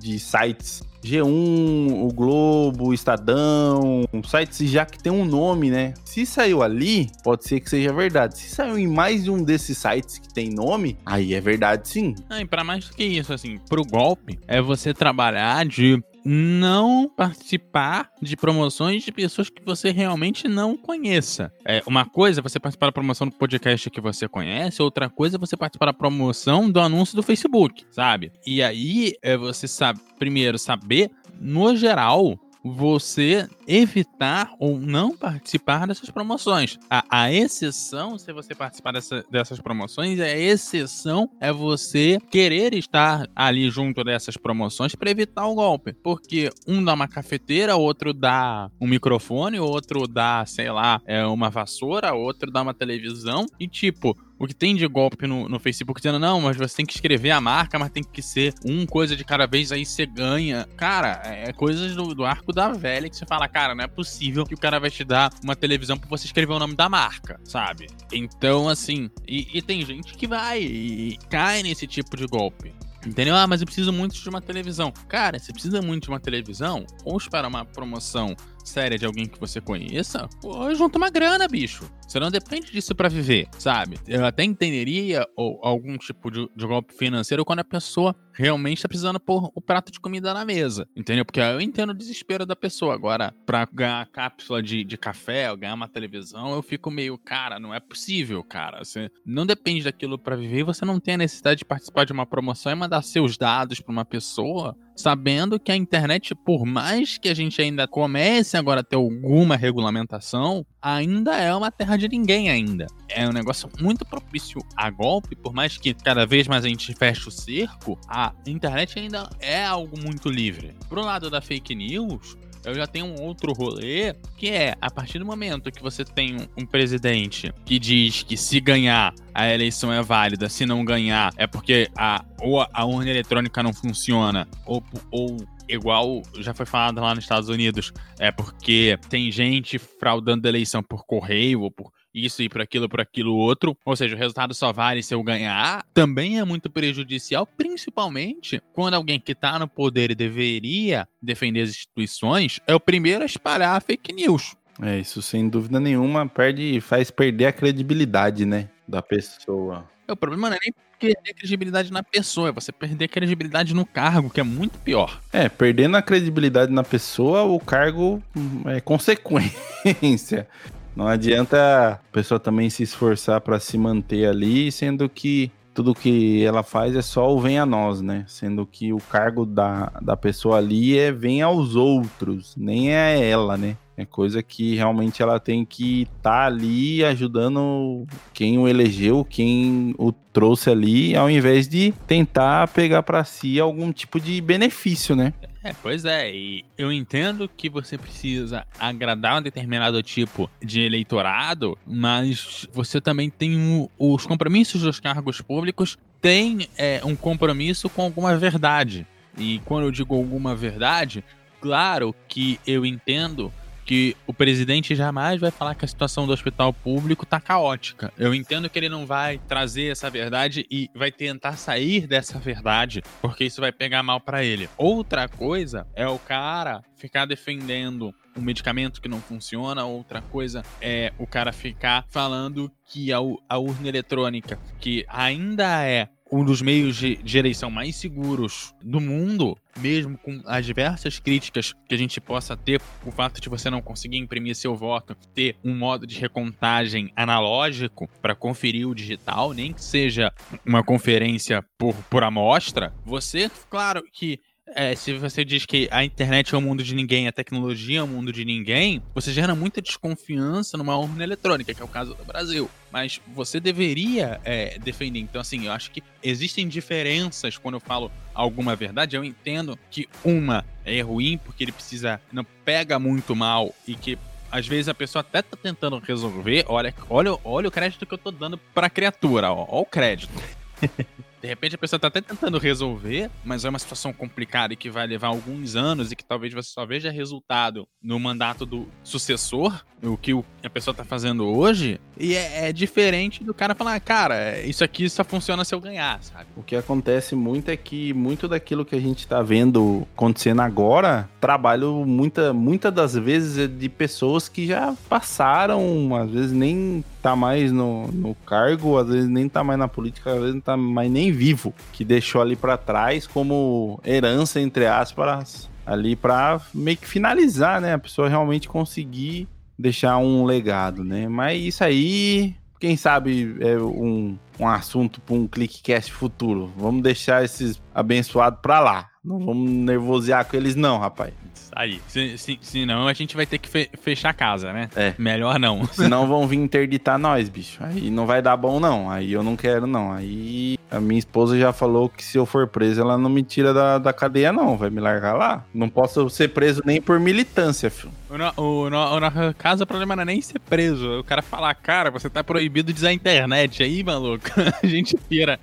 [0.00, 5.94] de sites G1, o Globo, o Estadão, sites já que tem um nome, né?
[6.04, 8.38] Se saiu ali, pode ser que seja verdade.
[8.38, 12.14] Se saiu em mais de um desses sites que tem nome, aí é verdade sim.
[12.30, 17.08] Ah, e pra mais do que isso, assim, pro golpe, é você trabalhar de não
[17.14, 21.52] participar de promoções de pessoas que você realmente não conheça.
[21.64, 25.36] É, uma coisa é você participar da promoção do podcast que você conhece, outra coisa
[25.36, 28.32] é você participar da promoção do anúncio do Facebook, sabe?
[28.46, 31.10] E aí é você sabe, primeiro, saber,
[31.40, 36.78] no geral, você evitar ou não participar dessas promoções.
[36.88, 43.28] A, a exceção, se você participar dessa, dessas promoções, a exceção é você querer estar
[43.36, 45.92] ali junto dessas promoções para evitar o golpe.
[45.92, 51.50] Porque um dá uma cafeteira, outro dá um microfone, outro dá, sei lá, é uma
[51.50, 53.46] vassoura, outro dá uma televisão.
[53.60, 56.86] E tipo, o que tem de golpe no, no Facebook dizendo, não, mas você tem
[56.86, 60.06] que escrever a marca, mas tem que ser um coisa de cada vez, aí você
[60.06, 60.66] ganha.
[60.76, 64.44] Cara, é coisas do, do arco da velha que você fala, cara, não é possível
[64.44, 67.40] que o cara vai te dar uma televisão pra você escrever o nome da marca,
[67.44, 67.86] sabe?
[68.12, 72.72] Então, assim, e, e tem gente que vai e cai nesse tipo de golpe.
[73.06, 73.36] Entendeu?
[73.36, 74.92] Ah, mas eu preciso muito de uma televisão.
[75.08, 76.86] Cara, você precisa muito de uma televisão?
[77.04, 81.88] Ou espera uma promoção séria de alguém que você conheça, pô, junta uma grana, bicho.
[82.06, 83.98] Você não depende disso para viver, sabe?
[84.06, 88.88] Eu até entenderia ou, algum tipo de, de, golpe financeiro quando a pessoa realmente tá
[88.88, 91.24] precisando pôr o prato de comida na mesa, entendeu?
[91.24, 92.94] Porque eu entendo o desespero da pessoa.
[92.94, 97.60] Agora, pra ganhar cápsula de, de café ou ganhar uma televisão, eu fico meio, cara,
[97.60, 98.84] não é possível, cara.
[98.84, 102.26] Você não depende daquilo para viver você não tem a necessidade de participar de uma
[102.26, 107.28] promoção e mandar seus dados para uma pessoa sabendo que a internet, por mais que
[107.28, 112.48] a gente ainda comece agora a ter alguma regulamentação, ainda é uma terra de ninguém
[112.48, 112.86] ainda.
[113.08, 116.94] É um negócio muito propício a golpe, por mais que cada vez mais a gente
[116.94, 120.74] feche o cerco, a internet ainda é algo muito livre.
[120.88, 125.18] Pro lado da fake news, eu já tenho um outro rolê, que é a partir
[125.18, 129.92] do momento que você tem um, um, presidente que diz que se ganhar a eleição
[129.92, 134.82] é válida, se não ganhar é porque a, ou a urna eletrônica não funciona, ou,
[135.10, 135.36] ou
[135.68, 140.82] igual já foi falado lá nos Estados Unidos, é porque tem gente fraudando a eleição
[140.82, 144.54] por correio ou por isso e por aquilo, por aquilo outro, ou seja, o resultado
[144.54, 149.66] só vale se eu ganhar, também é muito prejudicial, principalmente quando alguém que está no
[149.66, 154.54] poder e deveria defender as instituições é o primeiro a espalhar fake news.
[154.80, 159.88] É, isso sem dúvida nenhuma perde, faz perder a credibilidade, né, da pessoa.
[160.06, 163.86] É, o problema não é nem perder credibilidade na pessoa, é você perder credibilidade no
[163.86, 165.20] cargo, que é muito pior.
[165.32, 168.22] É, perdendo a credibilidade na pessoa, o cargo
[168.66, 170.48] é consequência.
[170.96, 176.44] Não adianta a pessoa também se esforçar para se manter ali, sendo que tudo que
[176.44, 178.24] ela faz é só o vem a nós, né?
[178.28, 183.56] Sendo que o cargo da, da pessoa ali é vem aos outros, nem é ela,
[183.56, 183.76] né?
[183.96, 189.94] É coisa que realmente ela tem que estar tá ali ajudando quem o elegeu, quem
[189.98, 195.32] o trouxe ali, ao invés de tentar pegar para si algum tipo de benefício, né?
[195.64, 201.78] É, pois é, e eu entendo que você precisa agradar um determinado tipo de eleitorado,
[201.86, 208.36] mas você também tem os compromissos dos cargos públicos, tem é, um compromisso com alguma
[208.36, 209.06] verdade.
[209.38, 211.24] E quando eu digo alguma verdade,
[211.62, 213.50] claro que eu entendo
[213.84, 218.12] que o presidente jamais vai falar que a situação do hospital público tá caótica.
[218.18, 223.02] Eu entendo que ele não vai trazer essa verdade e vai tentar sair dessa verdade,
[223.20, 224.68] porque isso vai pegar mal para ele.
[224.76, 231.12] Outra coisa é o cara ficar defendendo um medicamento que não funciona, outra coisa é
[231.18, 233.18] o cara ficar falando que a,
[233.48, 239.00] a urna eletrônica, que ainda é um dos meios de, de eleição mais seguros do
[239.00, 243.68] mundo, mesmo com as diversas críticas que a gente possa ter, o fato de você
[243.70, 249.52] não conseguir imprimir seu voto, ter um modo de recontagem analógico para conferir o digital,
[249.52, 250.32] nem que seja
[250.64, 256.54] uma conferência por, por amostra, você, claro que é, se você diz que a internet
[256.54, 259.80] é um mundo de ninguém, a tecnologia é um mundo de ninguém, você gera muita
[259.80, 262.68] desconfiança numa urna eletrônica, que é o caso do Brasil.
[262.90, 265.18] Mas você deveria é, defender.
[265.18, 269.16] Então, assim, eu acho que existem diferenças quando eu falo alguma verdade.
[269.16, 272.20] Eu entendo que uma é ruim porque ele precisa.
[272.32, 274.18] não pega muito mal e que
[274.50, 276.64] às vezes a pessoa até tá tentando resolver.
[276.68, 279.66] Olha, olha, olha o crédito que eu tô dando pra criatura, ó.
[279.68, 280.32] Olha o crédito.
[281.44, 284.88] De repente a pessoa tá até tentando resolver, mas é uma situação complicada e que
[284.88, 289.84] vai levar alguns anos e que talvez você só veja resultado no mandato do sucessor,
[290.02, 294.58] o que a pessoa tá fazendo hoje, e é, é diferente do cara falar, cara,
[294.60, 296.46] isso aqui só funciona se eu ganhar, sabe?
[296.56, 301.28] O que acontece muito é que muito daquilo que a gente tá vendo acontecendo agora,
[301.42, 307.34] trabalho muita, muita das vezes é de pessoas que já passaram, às vezes nem tá
[307.34, 310.76] mais no, no cargo, às vezes nem tá mais na política, às vezes não tá
[310.76, 316.98] mais nem vivo, que deixou ali para trás como herança, entre aspas, ali para meio
[316.98, 317.94] que finalizar, né?
[317.94, 321.26] A pessoa realmente conseguir deixar um legado, né?
[321.26, 326.74] Mas isso aí, quem sabe é um, um assunto para um ClickCast futuro.
[326.76, 329.10] Vamos deixar esses abençoados para lá.
[329.24, 331.32] Não vamos nervosear com eles, não, rapaz.
[331.76, 334.88] Aí, se, se, senão a gente vai ter que fe fechar a casa, né?
[334.94, 335.14] É.
[335.18, 335.84] Melhor não.
[335.92, 337.82] Senão vão vir interditar nós, bicho.
[337.82, 339.10] Aí não vai dar bom, não.
[339.10, 340.12] Aí eu não quero, não.
[340.12, 343.74] Aí a minha esposa já falou que se eu for preso, ela não me tira
[343.74, 344.76] da, da cadeia, não.
[344.76, 345.64] Vai me largar lá.
[345.74, 348.12] Não posso ser preso nem por militância, filho.
[348.56, 351.20] O, o, o, na casa o problema não é nem ser preso.
[351.20, 353.82] O cara falar, cara, você tá proibido de usar a internet.
[353.82, 354.46] Aí, maluco,
[354.82, 355.58] a gente pira.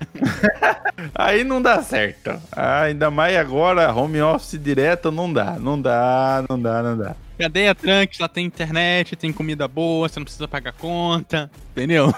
[1.15, 2.31] aí não dá certo.
[2.51, 5.57] Ah, ainda mais agora, home office direto, não dá.
[5.59, 7.15] Não dá, não dá, não dá.
[7.37, 12.13] Cadeia Trunks, lá tem internet, tem comida boa, você não precisa pagar conta, entendeu?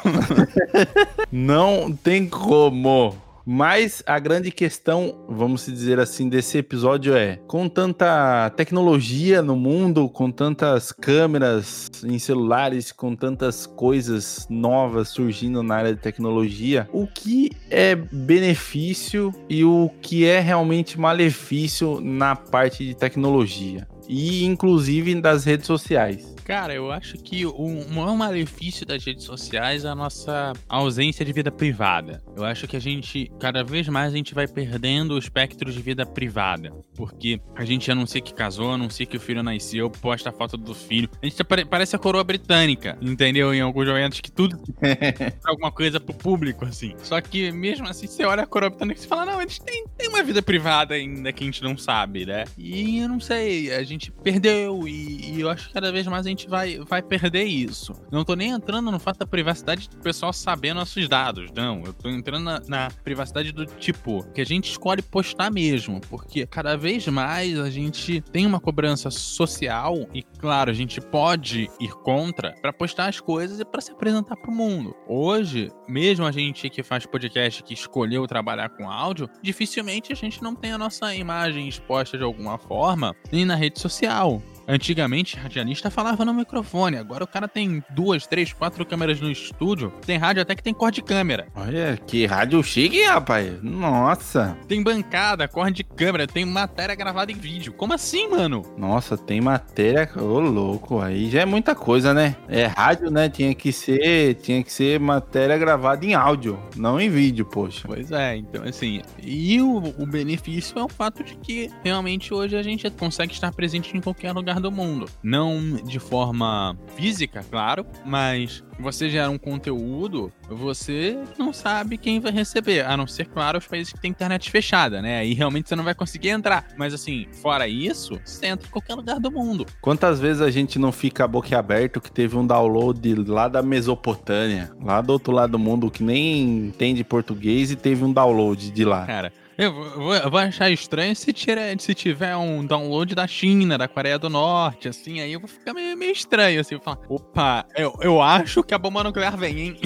[1.31, 3.15] não tem como.
[3.45, 10.07] Mas a grande questão, vamos dizer assim, desse episódio é: com tanta tecnologia no mundo,
[10.07, 17.05] com tantas câmeras em celulares, com tantas coisas novas surgindo na área de tecnologia, o
[17.05, 23.87] que é benefício e o que é realmente malefício na parte de tecnologia?
[24.07, 26.32] E inclusive das redes sociais.
[26.45, 31.31] Cara, eu acho que o maior malefício das redes sociais é a nossa ausência de
[31.31, 32.21] vida privada.
[32.35, 35.81] Eu acho que a gente, cada vez mais, a gente vai perdendo o espectro de
[35.81, 36.71] vida privada.
[36.95, 40.75] Porque a gente anuncia que casou, anuncia que o filho nasceu, posta a foto do
[40.75, 41.09] filho.
[41.21, 43.53] A gente parece a coroa britânica, entendeu?
[43.53, 46.93] Em alguns momentos que tudo é alguma coisa pro público, assim.
[47.03, 50.09] Só que mesmo assim, você olha a coroa britânica e fala, não, eles têm, têm
[50.09, 52.43] uma vida privada ainda que a gente não sabe, né?
[52.57, 56.25] E eu não sei, a gente perdeu e, e eu acho que cada vez mais
[56.25, 57.93] a gente vai, vai perder isso.
[58.11, 61.83] Não tô nem entrando no fato da privacidade do pessoal saber nossos dados, não.
[61.85, 66.45] Eu tô entrando na, na privacidade do tipo que a gente escolhe postar mesmo, porque
[66.45, 71.91] cada vez mais a gente tem uma cobrança social e, claro, a gente pode ir
[72.03, 74.95] contra para postar as coisas e para se apresentar pro mundo.
[75.07, 80.41] Hoje, mesmo a gente que faz podcast que escolheu trabalhar com áudio, dificilmente a gente
[80.41, 84.41] não tem a nossa imagem exposta de alguma forma nem na rede social.
[84.67, 89.91] Antigamente, radialista falava no microfone, agora o cara tem duas, três, quatro câmeras no estúdio.
[90.05, 91.47] Tem rádio até que tem cor de câmera.
[91.55, 93.61] Olha, que rádio chique, rapaz.
[93.61, 94.57] Nossa.
[94.67, 97.73] Tem bancada, cor de câmera, tem matéria gravada em vídeo.
[97.73, 98.61] Como assim, mano?
[98.77, 100.09] Nossa, tem matéria.
[100.15, 102.35] Ô, louco, aí já é muita coisa, né?
[102.47, 103.29] É rádio, né?
[103.29, 107.83] Tinha que ser, tinha que ser matéria gravada em áudio, não em vídeo, poxa.
[107.85, 109.01] Pois é, então assim.
[109.21, 113.51] E o, o benefício é o fato de que realmente hoje a gente consegue estar
[113.51, 115.09] presente em qualquer lugar lugar do mundo.
[115.21, 122.31] Não de forma física, claro, mas você gera um conteúdo, você não sabe quem vai
[122.31, 125.19] receber, a não ser, claro, os países que têm internet fechada, né?
[125.19, 126.67] Aí realmente você não vai conseguir entrar.
[126.77, 129.65] Mas assim, fora isso, você entra em qualquer lugar do mundo.
[129.81, 135.01] Quantas vezes a gente não fica boquiaberto que teve um download lá da Mesopotâmia, lá
[135.01, 139.05] do outro lado do mundo, que nem entende português e teve um download de lá?
[139.05, 143.77] Cara, eu vou, eu vou, achar estranho se, tira, se tiver um download da China,
[143.77, 147.65] da Coreia do Norte, assim, aí eu vou ficar meio, meio estranho, assim, falar, opa,
[147.75, 149.77] eu, eu acho que a bomba nuclear vem, hein?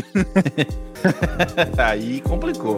[1.77, 2.75] aí complicou.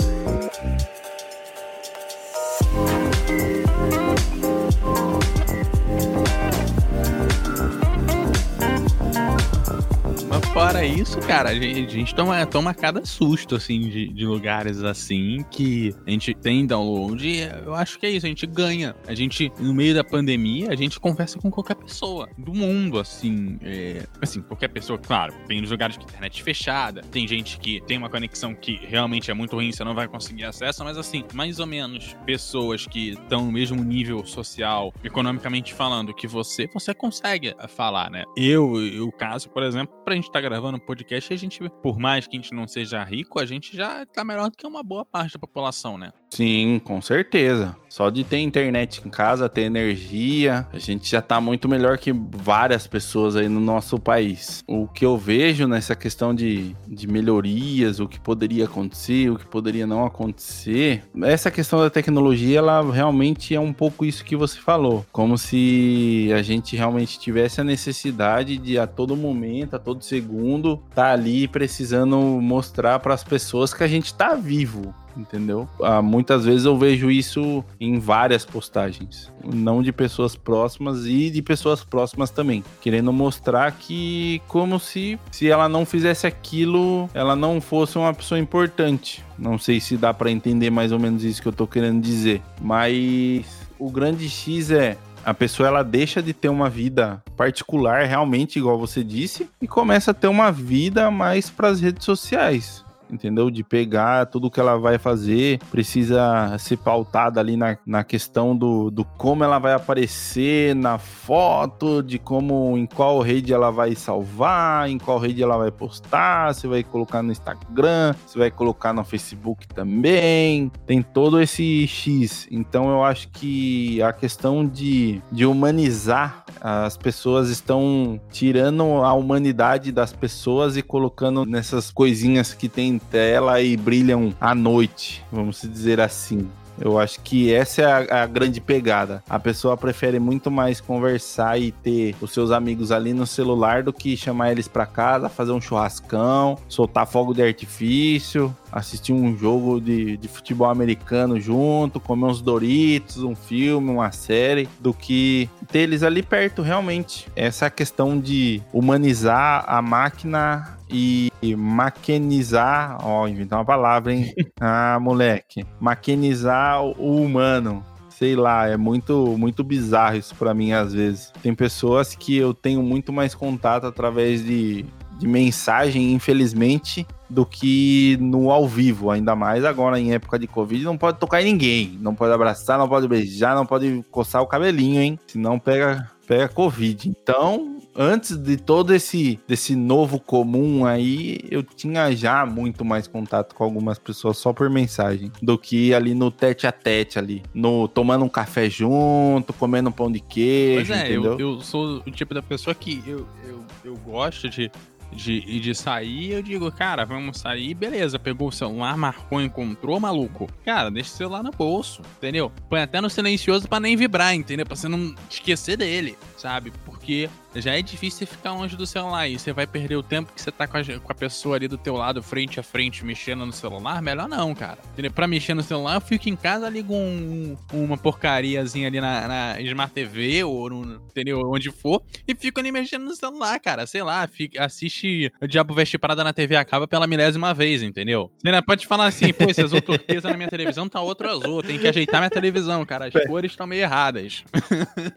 [10.60, 14.84] Fora isso, cara, a gente, a gente toma, toma cada susto, assim, de, de, lugares
[14.84, 18.94] assim que a gente tem download e eu acho que é isso, a gente ganha.
[19.08, 23.58] A gente, no meio da pandemia, a gente conversa com qualquer pessoa do mundo, assim.
[23.64, 28.10] É, assim, qualquer pessoa, claro, tem lugares com internet fechada, tem gente que tem uma
[28.10, 31.68] conexão que realmente é muito ruim, você não vai conseguir acesso, mas assim, mais ou
[31.68, 38.12] menos pessoas que estão no mesmo nível social, economicamente falando, que você, você consegue falar,
[38.12, 38.26] né?
[38.36, 38.74] Eu,
[39.06, 42.26] o caso, por exemplo, pra gente estar tá gravando um podcast, a gente, por mais
[42.26, 45.06] que a gente não seja rico, a gente já tá melhor do que uma boa
[45.06, 46.12] parte da população, né?
[46.32, 47.78] Sim, com certeza.
[47.90, 52.14] Só de ter internet em casa, ter energia, a gente já tá muito melhor que
[52.14, 54.64] várias pessoas aí no nosso país.
[54.68, 59.46] O que eu vejo nessa questão de, de melhorias, o que poderia acontecer, o que
[59.46, 64.60] poderia não acontecer, essa questão da tecnologia, ela realmente é um pouco isso que você
[64.60, 65.06] falou.
[65.12, 70.78] Como se a gente realmente tivesse a necessidade de a todo momento, a todo segundo,
[70.94, 75.68] tá ali precisando mostrar para as pessoas que a gente tá vivo entendeu?
[75.82, 81.42] Ah, muitas vezes eu vejo isso em várias postagens, não de pessoas próximas e de
[81.42, 87.60] pessoas próximas também, querendo mostrar que como se se ela não fizesse aquilo, ela não
[87.60, 89.24] fosse uma pessoa importante.
[89.38, 92.42] Não sei se dá para entender mais ou menos isso que eu tô querendo dizer,
[92.62, 93.46] mas
[93.78, 98.80] o grande X é a pessoa ela deixa de ter uma vida particular realmente igual
[98.80, 103.50] você disse e começa a ter uma vida mais para as redes sociais entendeu?
[103.50, 108.90] De pegar tudo que ela vai fazer, precisa ser pautada ali na, na questão do,
[108.90, 114.90] do como ela vai aparecer na foto, de como, em qual rede ela vai salvar,
[114.90, 119.04] em qual rede ela vai postar, se vai colocar no Instagram, se vai colocar no
[119.04, 122.48] Facebook também, tem todo esse X.
[122.52, 129.92] Então eu acho que a questão de, de humanizar, as pessoas estão tirando a humanidade
[129.92, 136.00] das pessoas e colocando nessas coisinhas que tem tela e brilham à noite, vamos dizer
[136.00, 136.48] assim.
[136.80, 139.22] Eu acho que essa é a, a, grande pegada.
[139.30, 143.92] A pessoa prefere muito mais conversar e ter os seus amigos ali no celular do
[143.92, 149.80] que chamar eles para casa, fazer um churrascão, soltar fogo de artifício, assistir um jogo
[149.80, 155.80] de, de futebol americano junto, comer uns Doritos, um filme, uma série, do que ter
[155.80, 157.28] eles ali perto, realmente.
[157.36, 164.34] Essa questão de humanizar a máquina e maquinizar, ó, inventar uma palavra, hein?
[164.60, 165.66] Ah, moleque.
[165.80, 167.84] Maquinizar o humano
[168.20, 171.32] sei lá, é muito muito bizarro isso para mim às vezes.
[171.42, 174.86] Tem pessoas que eu tenho muito mais contato através de,
[175.18, 180.84] de mensagem, infelizmente, do que no ao vivo, ainda mais agora em época de Covid,
[180.84, 184.48] não pode tocar em ninguém, não pode abraçar, não pode beijar, não pode coçar o
[184.48, 185.20] cabelinho, hein?
[185.28, 187.10] Senão pega pega Covid.
[187.10, 193.56] Então, antes de todo esse desse novo comum aí, eu tinha já muito mais contato
[193.56, 197.88] com algumas pessoas só por mensagem do que ali no tete a tete ali, no
[197.88, 201.40] tomando um café junto, comendo um pão de queijo, pois é, entendeu?
[201.40, 204.72] Eu, eu sou o tipo da pessoa que eu, eu, eu gosto de
[205.12, 208.20] de, de sair, eu digo, cara, vamos sair, beleza.
[208.20, 210.50] Pegou o celular, marcou, encontrou, maluco.
[210.64, 212.52] Cara, deixa o celular no bolso, entendeu?
[212.70, 214.66] Põe até no silencioso para nem vibrar, entendeu?
[214.66, 216.72] Pra você não esquecer dele, sabe?
[216.86, 220.42] Porque já é difícil ficar longe do celular e você vai perder o tempo que
[220.42, 223.46] você tá com a, com a pessoa ali do teu lado, frente a frente, mexendo
[223.46, 224.02] no celular.
[224.02, 224.78] Melhor não, cara.
[224.94, 225.12] Entendeu?
[225.12, 229.62] Pra mexer no celular, eu fico em casa, ligo um, uma porcariazinha ali na, na
[229.62, 231.42] Smart TV ou no, entendeu?
[231.46, 233.86] Onde for e fico ali mexendo no celular, cara.
[233.88, 238.32] Sei lá, fica, assiste o Diabo Veste Parada na TV acaba pela milésima vez, entendeu?
[238.38, 241.64] Você não pode falar assim, pô, esse azul turquesa na minha televisão tá outro azul,
[241.64, 243.08] tem que ajeitar minha televisão, cara.
[243.08, 243.26] As é.
[243.26, 244.44] cores estão meio erradas.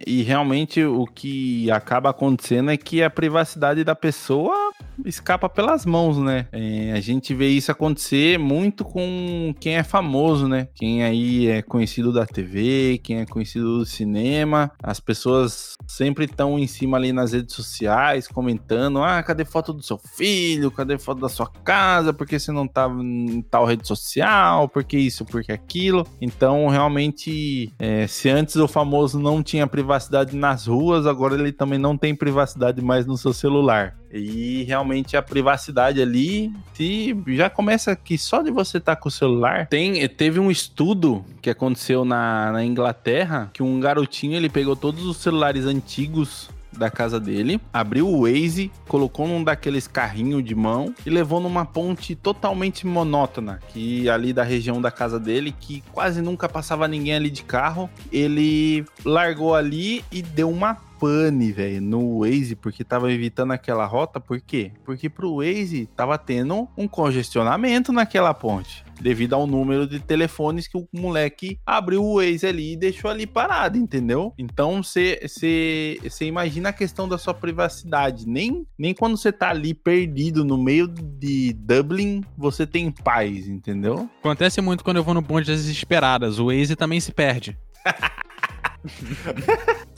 [0.07, 4.73] e realmente o que acaba acontecendo é que a privacidade da pessoa
[5.05, 6.47] escapa pelas mãos, né?
[6.53, 10.69] É, a gente vê isso acontecer muito com quem é famoso, né?
[10.75, 14.71] Quem aí é conhecido da TV, quem é conhecido do cinema.
[14.83, 19.83] As pessoas sempre estão em cima ali nas redes sociais comentando: ah, cadê foto do
[19.83, 20.71] seu filho?
[20.71, 22.13] Cadê foto da sua casa?
[22.13, 24.69] Por que você não tá em tal rede social?
[24.69, 25.25] Por que isso?
[25.25, 26.07] Por que aquilo?
[26.21, 31.79] Então, realmente, é, se antes o famoso não tinha privacidade nas ruas, agora ele também
[31.79, 33.97] não tem privacidade mais no seu celular.
[34.13, 39.09] E realmente a privacidade ali, se já começa que só de você estar tá com
[39.09, 39.67] o celular.
[39.69, 45.05] Tem, teve um estudo que aconteceu na, na Inglaterra que um garotinho ele pegou todos
[45.05, 50.95] os celulares antigos da casa dele, abriu o Waze, colocou num daqueles carrinhos de mão
[51.05, 56.23] e levou numa ponte totalmente monótona, que ali da região da casa dele, que quase
[56.23, 57.91] nunca passava ninguém ali de carro.
[58.11, 64.21] Ele largou ali e deu uma pane, velho, no Waze, porque tava evitando aquela rota.
[64.21, 64.71] Por quê?
[64.85, 70.79] Porque pro Waze tava tendo um congestionamento naquela ponte devido ao número de telefones que
[70.79, 74.33] o moleque abriu o Waze ali e deixou ali parado, entendeu?
[74.39, 78.29] Então você imagina a questão da sua privacidade.
[78.29, 84.09] Nem, nem quando você tá ali perdido no meio de Dublin, você tem paz, entendeu?
[84.21, 86.39] Acontece muito quando eu vou no bonde das desesperadas.
[86.39, 87.59] O Waze também se perde.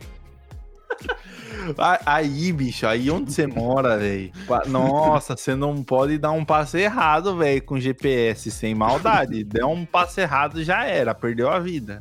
[2.04, 4.30] Aí, bicho, aí onde você mora, velho.
[4.66, 9.44] Nossa, você não pode dar um passo errado, velho, com GPS, sem maldade.
[9.44, 12.00] Der um passo errado já era, perdeu a vida.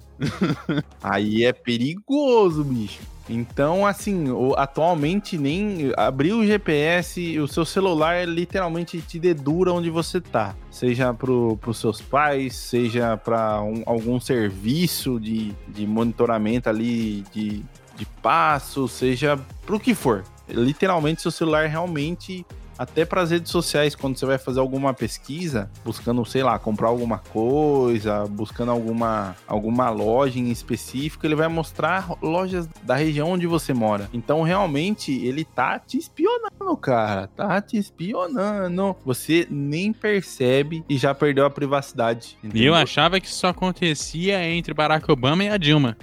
[1.02, 3.14] Aí é perigoso, bicho.
[3.30, 4.26] Então, assim,
[4.58, 10.56] atualmente nem abrir o GPS, o seu celular literalmente te dedura onde você tá.
[10.70, 17.64] Seja para os seus pais, seja para um, algum serviço de, de monitoramento ali de
[18.04, 20.24] de passo, seja pro que for.
[20.48, 22.46] Literalmente, seu celular realmente
[22.78, 26.88] até para as redes sociais, quando você vai fazer alguma pesquisa, buscando, sei lá, comprar
[26.88, 33.48] alguma coisa, buscando alguma, alguma loja em específico, ele vai mostrar lojas da região onde
[33.48, 34.10] você mora.
[34.12, 37.28] Então, realmente, ele tá te espionando, cara.
[37.28, 38.96] Tá te espionando.
[39.06, 42.38] Você nem percebe e já perdeu a privacidade.
[42.54, 45.96] E eu achava que isso acontecia entre Barack Obama e a Dilma.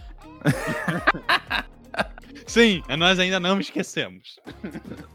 [2.51, 4.41] Sim, nós ainda não esquecemos.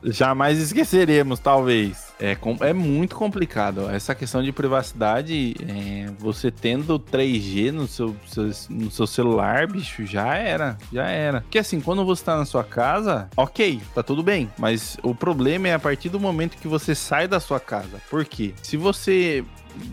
[0.06, 2.14] Jamais esqueceremos, talvez.
[2.18, 3.90] É, é muito complicado.
[3.90, 10.06] Essa questão de privacidade, é, você tendo 3G no seu, seu, no seu celular, bicho,
[10.06, 10.78] já era.
[10.94, 11.42] Já era.
[11.42, 14.50] Porque assim, quando você tá na sua casa, ok, tá tudo bem.
[14.58, 18.02] Mas o problema é a partir do momento que você sai da sua casa.
[18.10, 18.54] Por quê?
[18.64, 19.44] Se você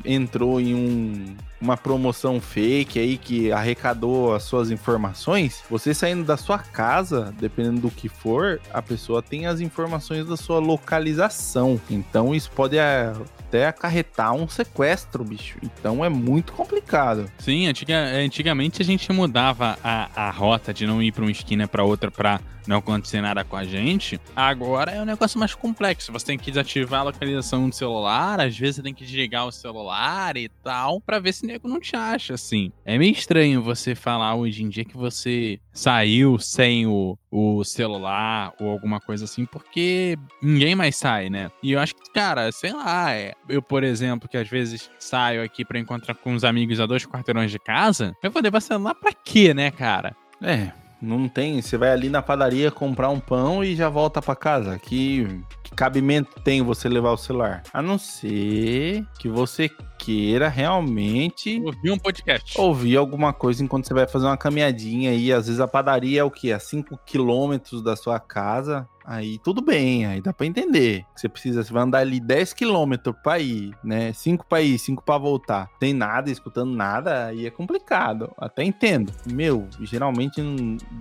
[0.05, 6.37] entrou em um uma promoção fake aí que arrecadou as suas informações, você saindo da
[6.37, 11.81] sua casa, dependendo do que for, a pessoa tem as informações da sua localização.
[11.89, 15.57] Então isso pode até acarretar um sequestro, bicho.
[15.63, 17.31] Então é muito complicado.
[17.39, 21.69] Sim, antiga, antigamente a gente mudava a, a rota de não ir para uma esquina
[21.69, 24.21] para outra para não acontecer nada com a gente.
[24.35, 26.13] Agora é um negócio mais complexo.
[26.13, 29.53] Você tem que desativar a localização do celular, às vezes você tem que desligar o
[29.53, 32.73] celular e tal, para ver se nego não te acha, assim.
[32.85, 38.53] É meio estranho você falar hoje em dia que você saiu sem o, o celular
[38.61, 41.51] ou alguma coisa assim, porque ninguém mais sai, né?
[41.63, 45.43] E eu acho que, cara, sei lá, é, eu, por exemplo, que às vezes saio
[45.43, 48.95] aqui para encontrar com os amigos a dois quarteirões de casa, eu vou levar celular
[48.95, 50.15] pra quê, né, cara?
[50.41, 50.73] É,
[51.03, 51.61] não tem.
[51.61, 54.79] Você vai ali na padaria comprar um pão e já volta para casa.
[54.79, 57.63] Que, que cabimento tem você levar o celular?
[57.73, 59.69] A não ser que você
[60.03, 62.61] queira realmente ouvir um podcast.
[62.61, 65.33] Ouvir alguma coisa enquanto você vai fazer uma caminhadinha aí.
[65.33, 66.51] Às vezes a padaria é o quê?
[66.51, 68.89] A 5 quilômetros da sua casa.
[69.05, 71.05] Aí tudo bem, aí dá pra entender.
[71.15, 74.13] Você precisa, você vai andar ali 10 km pra ir, né?
[74.13, 75.69] 5 pra ir, 5 pra voltar.
[75.79, 78.33] Tem nada, escutando nada, aí é complicado.
[78.39, 79.13] Até entendo.
[79.27, 80.41] Meu, geralmente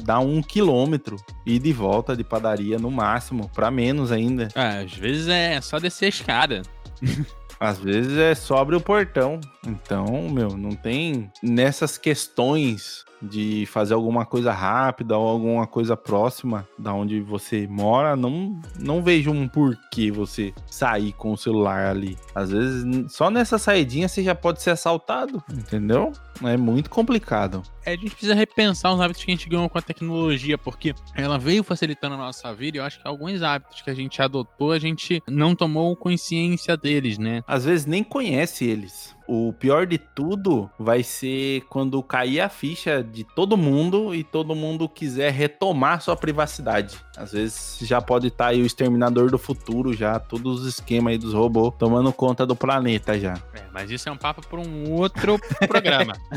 [0.03, 4.47] dá um quilômetro e de volta de padaria no máximo, pra menos ainda.
[4.55, 6.61] É, às vezes é só descer a escada.
[7.61, 9.39] Às vezes é abrir o portão.
[9.67, 16.67] Então, meu, não tem nessas questões de fazer alguma coisa rápida ou alguma coisa próxima
[16.77, 22.17] da onde você mora, não, não vejo um porquê você sair com o celular ali.
[22.33, 26.11] Às vezes, só nessa saidinha você já pode ser assaltado, entendeu?
[26.43, 27.61] É muito complicado.
[27.85, 30.93] É, a gente precisa repensar os hábitos que a gente ganhou com a tecnologia, porque
[31.15, 34.21] ela veio facilitando a nossa vida e eu acho que alguns hábitos que a gente
[34.21, 37.43] adotou, a gente não tomou consciência deles, né?
[37.47, 39.15] Às vezes nem conhece eles.
[39.33, 44.53] O pior de tudo vai ser quando cair a ficha de todo mundo e todo
[44.53, 46.97] mundo quiser retomar sua privacidade.
[47.15, 51.13] Às vezes já pode estar tá aí o exterminador do futuro, já, todos os esquemas
[51.13, 53.35] aí dos robôs tomando conta do planeta já.
[53.53, 56.11] É, mas isso é um papo para um outro programa.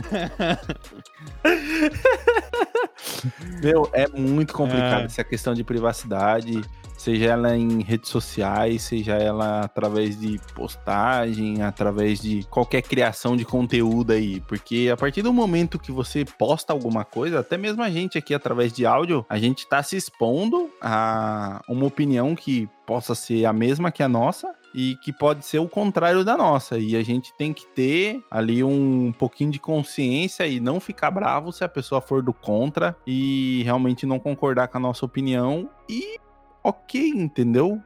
[3.61, 5.07] Meu, é muito complicado é.
[5.07, 6.63] essa questão de privacidade
[7.05, 13.45] seja ela em redes sociais, seja ela através de postagem, através de qualquer criação de
[13.45, 17.91] conteúdo aí, porque a partir do momento que você posta alguma coisa, até mesmo a
[17.91, 23.15] gente aqui através de áudio, a gente tá se expondo a uma opinião que possa
[23.15, 26.79] ser a mesma que a nossa e que pode ser o contrário da nossa.
[26.79, 31.53] E a gente tem que ter ali um pouquinho de consciência e não ficar bravo
[31.53, 36.19] se a pessoa for do contra e realmente não concordar com a nossa opinião e
[36.65, 37.81] ok, entendeu?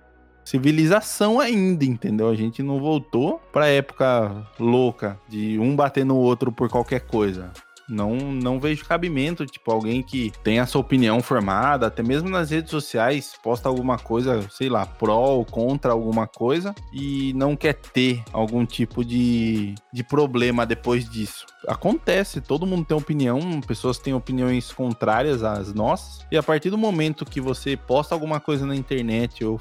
[0.44, 2.28] Civilização ainda, entendeu?
[2.30, 7.50] A gente não voltou pra época louca de um bater no outro por qualquer coisa.
[7.88, 12.50] Não, não vejo cabimento, tipo, alguém que tem a sua opinião formada, até mesmo nas
[12.50, 17.74] redes sociais, posta alguma coisa, sei lá, pró ou contra alguma coisa e não quer
[17.74, 21.46] ter algum tipo de, de problema depois disso.
[21.66, 26.78] Acontece, todo mundo tem opinião, pessoas têm opiniões contrárias às nossas, e a partir do
[26.78, 29.60] momento que você posta alguma coisa na internet ou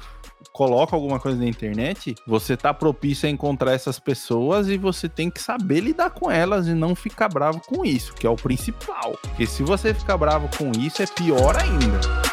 [0.52, 5.30] coloca alguma coisa na internet, você tá propício a encontrar essas pessoas e você tem
[5.30, 9.16] que saber lidar com elas e não ficar bravo com isso, que é o principal.
[9.22, 12.27] Porque se você ficar bravo com isso, é pior ainda.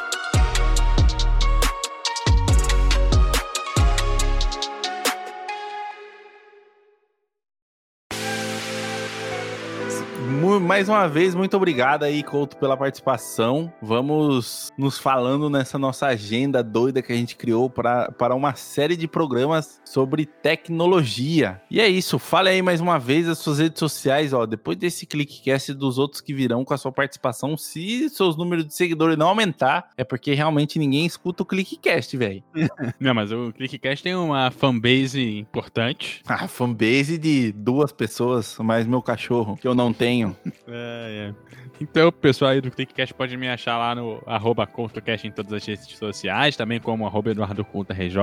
[10.76, 13.72] Mais uma vez, muito obrigado aí, Couto, pela participação.
[13.82, 18.98] Vamos nos falando nessa nossa agenda doida que a gente criou pra, para uma série
[18.98, 21.62] de programas sobre tecnologia.
[21.72, 24.46] E é isso, fale aí mais uma vez as suas redes sociais, ó.
[24.46, 28.68] Depois desse ClickCast e dos outros que virão com a sua participação, se seus números
[28.68, 32.44] de seguidores não aumentar, é porque realmente ninguém escuta o ClickCast, velho.
[33.00, 36.22] não, mas o ClickCast tem uma fanbase importante.
[36.28, 40.36] Ah, fanbase de duas pessoas, mais meu cachorro, que eu não tenho.
[40.68, 41.34] É, é.
[41.80, 45.64] Então, pessoal aí do ClickCast pode me achar lá no arroba CoutoCast em todas as
[45.66, 48.16] redes sociais, também como arroba EduardoCoutoRJ.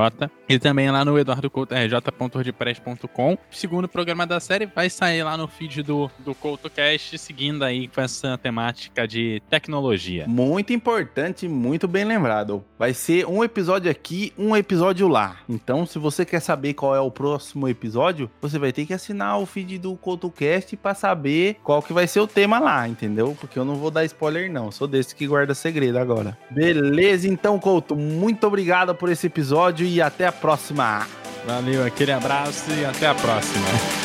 [0.48, 3.34] E também lá no eduardocoutorj.wordpress.com.
[3.34, 7.88] O segundo programa da série vai sair lá no feed do, do CoutoCast, seguindo aí
[7.88, 10.26] com essa temática de tecnologia.
[10.26, 12.64] Muito importante, muito bem lembrado.
[12.78, 15.36] Vai ser um episódio aqui, um episódio lá.
[15.48, 19.38] Então, se você quer saber qual é o próximo episódio, você vai ter que assinar
[19.38, 23.36] o feed do CoutoCast para saber qual que vai ser o tema lá, entendeu?
[23.42, 24.70] porque eu não vou dar spoiler, não.
[24.70, 26.38] Sou desse que guarda segredo agora.
[26.50, 31.06] Beleza, então, Couto, muito obrigado por esse episódio e até a próxima.
[31.44, 34.01] Valeu, aquele abraço e até a próxima.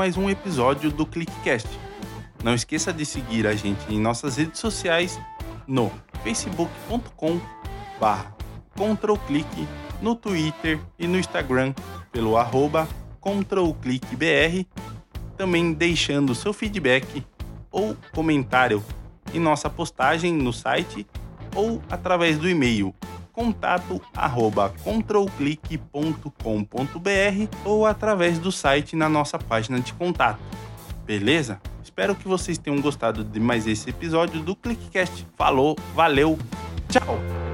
[0.00, 1.68] Mais um episódio do ClickCast.
[2.42, 5.20] Não esqueça de seguir a gente em nossas redes sociais
[5.66, 5.92] no
[6.24, 7.38] facebook.com
[8.00, 8.34] barra
[10.00, 11.74] no Twitter e no Instagram
[12.10, 12.88] pelo arroba
[13.20, 14.64] controlclickbr,
[15.36, 17.22] também deixando seu feedback
[17.70, 18.82] ou comentário
[19.34, 21.06] em nossa postagem no site
[21.54, 22.94] ou através do e-mail
[23.40, 30.38] contato arroba controlclick.com.br ou através do site na nossa página de contato.
[31.06, 31.58] Beleza?
[31.82, 35.26] Espero que vocês tenham gostado de mais esse episódio do ClickCast.
[35.38, 36.38] Falou, valeu,
[36.90, 37.49] tchau!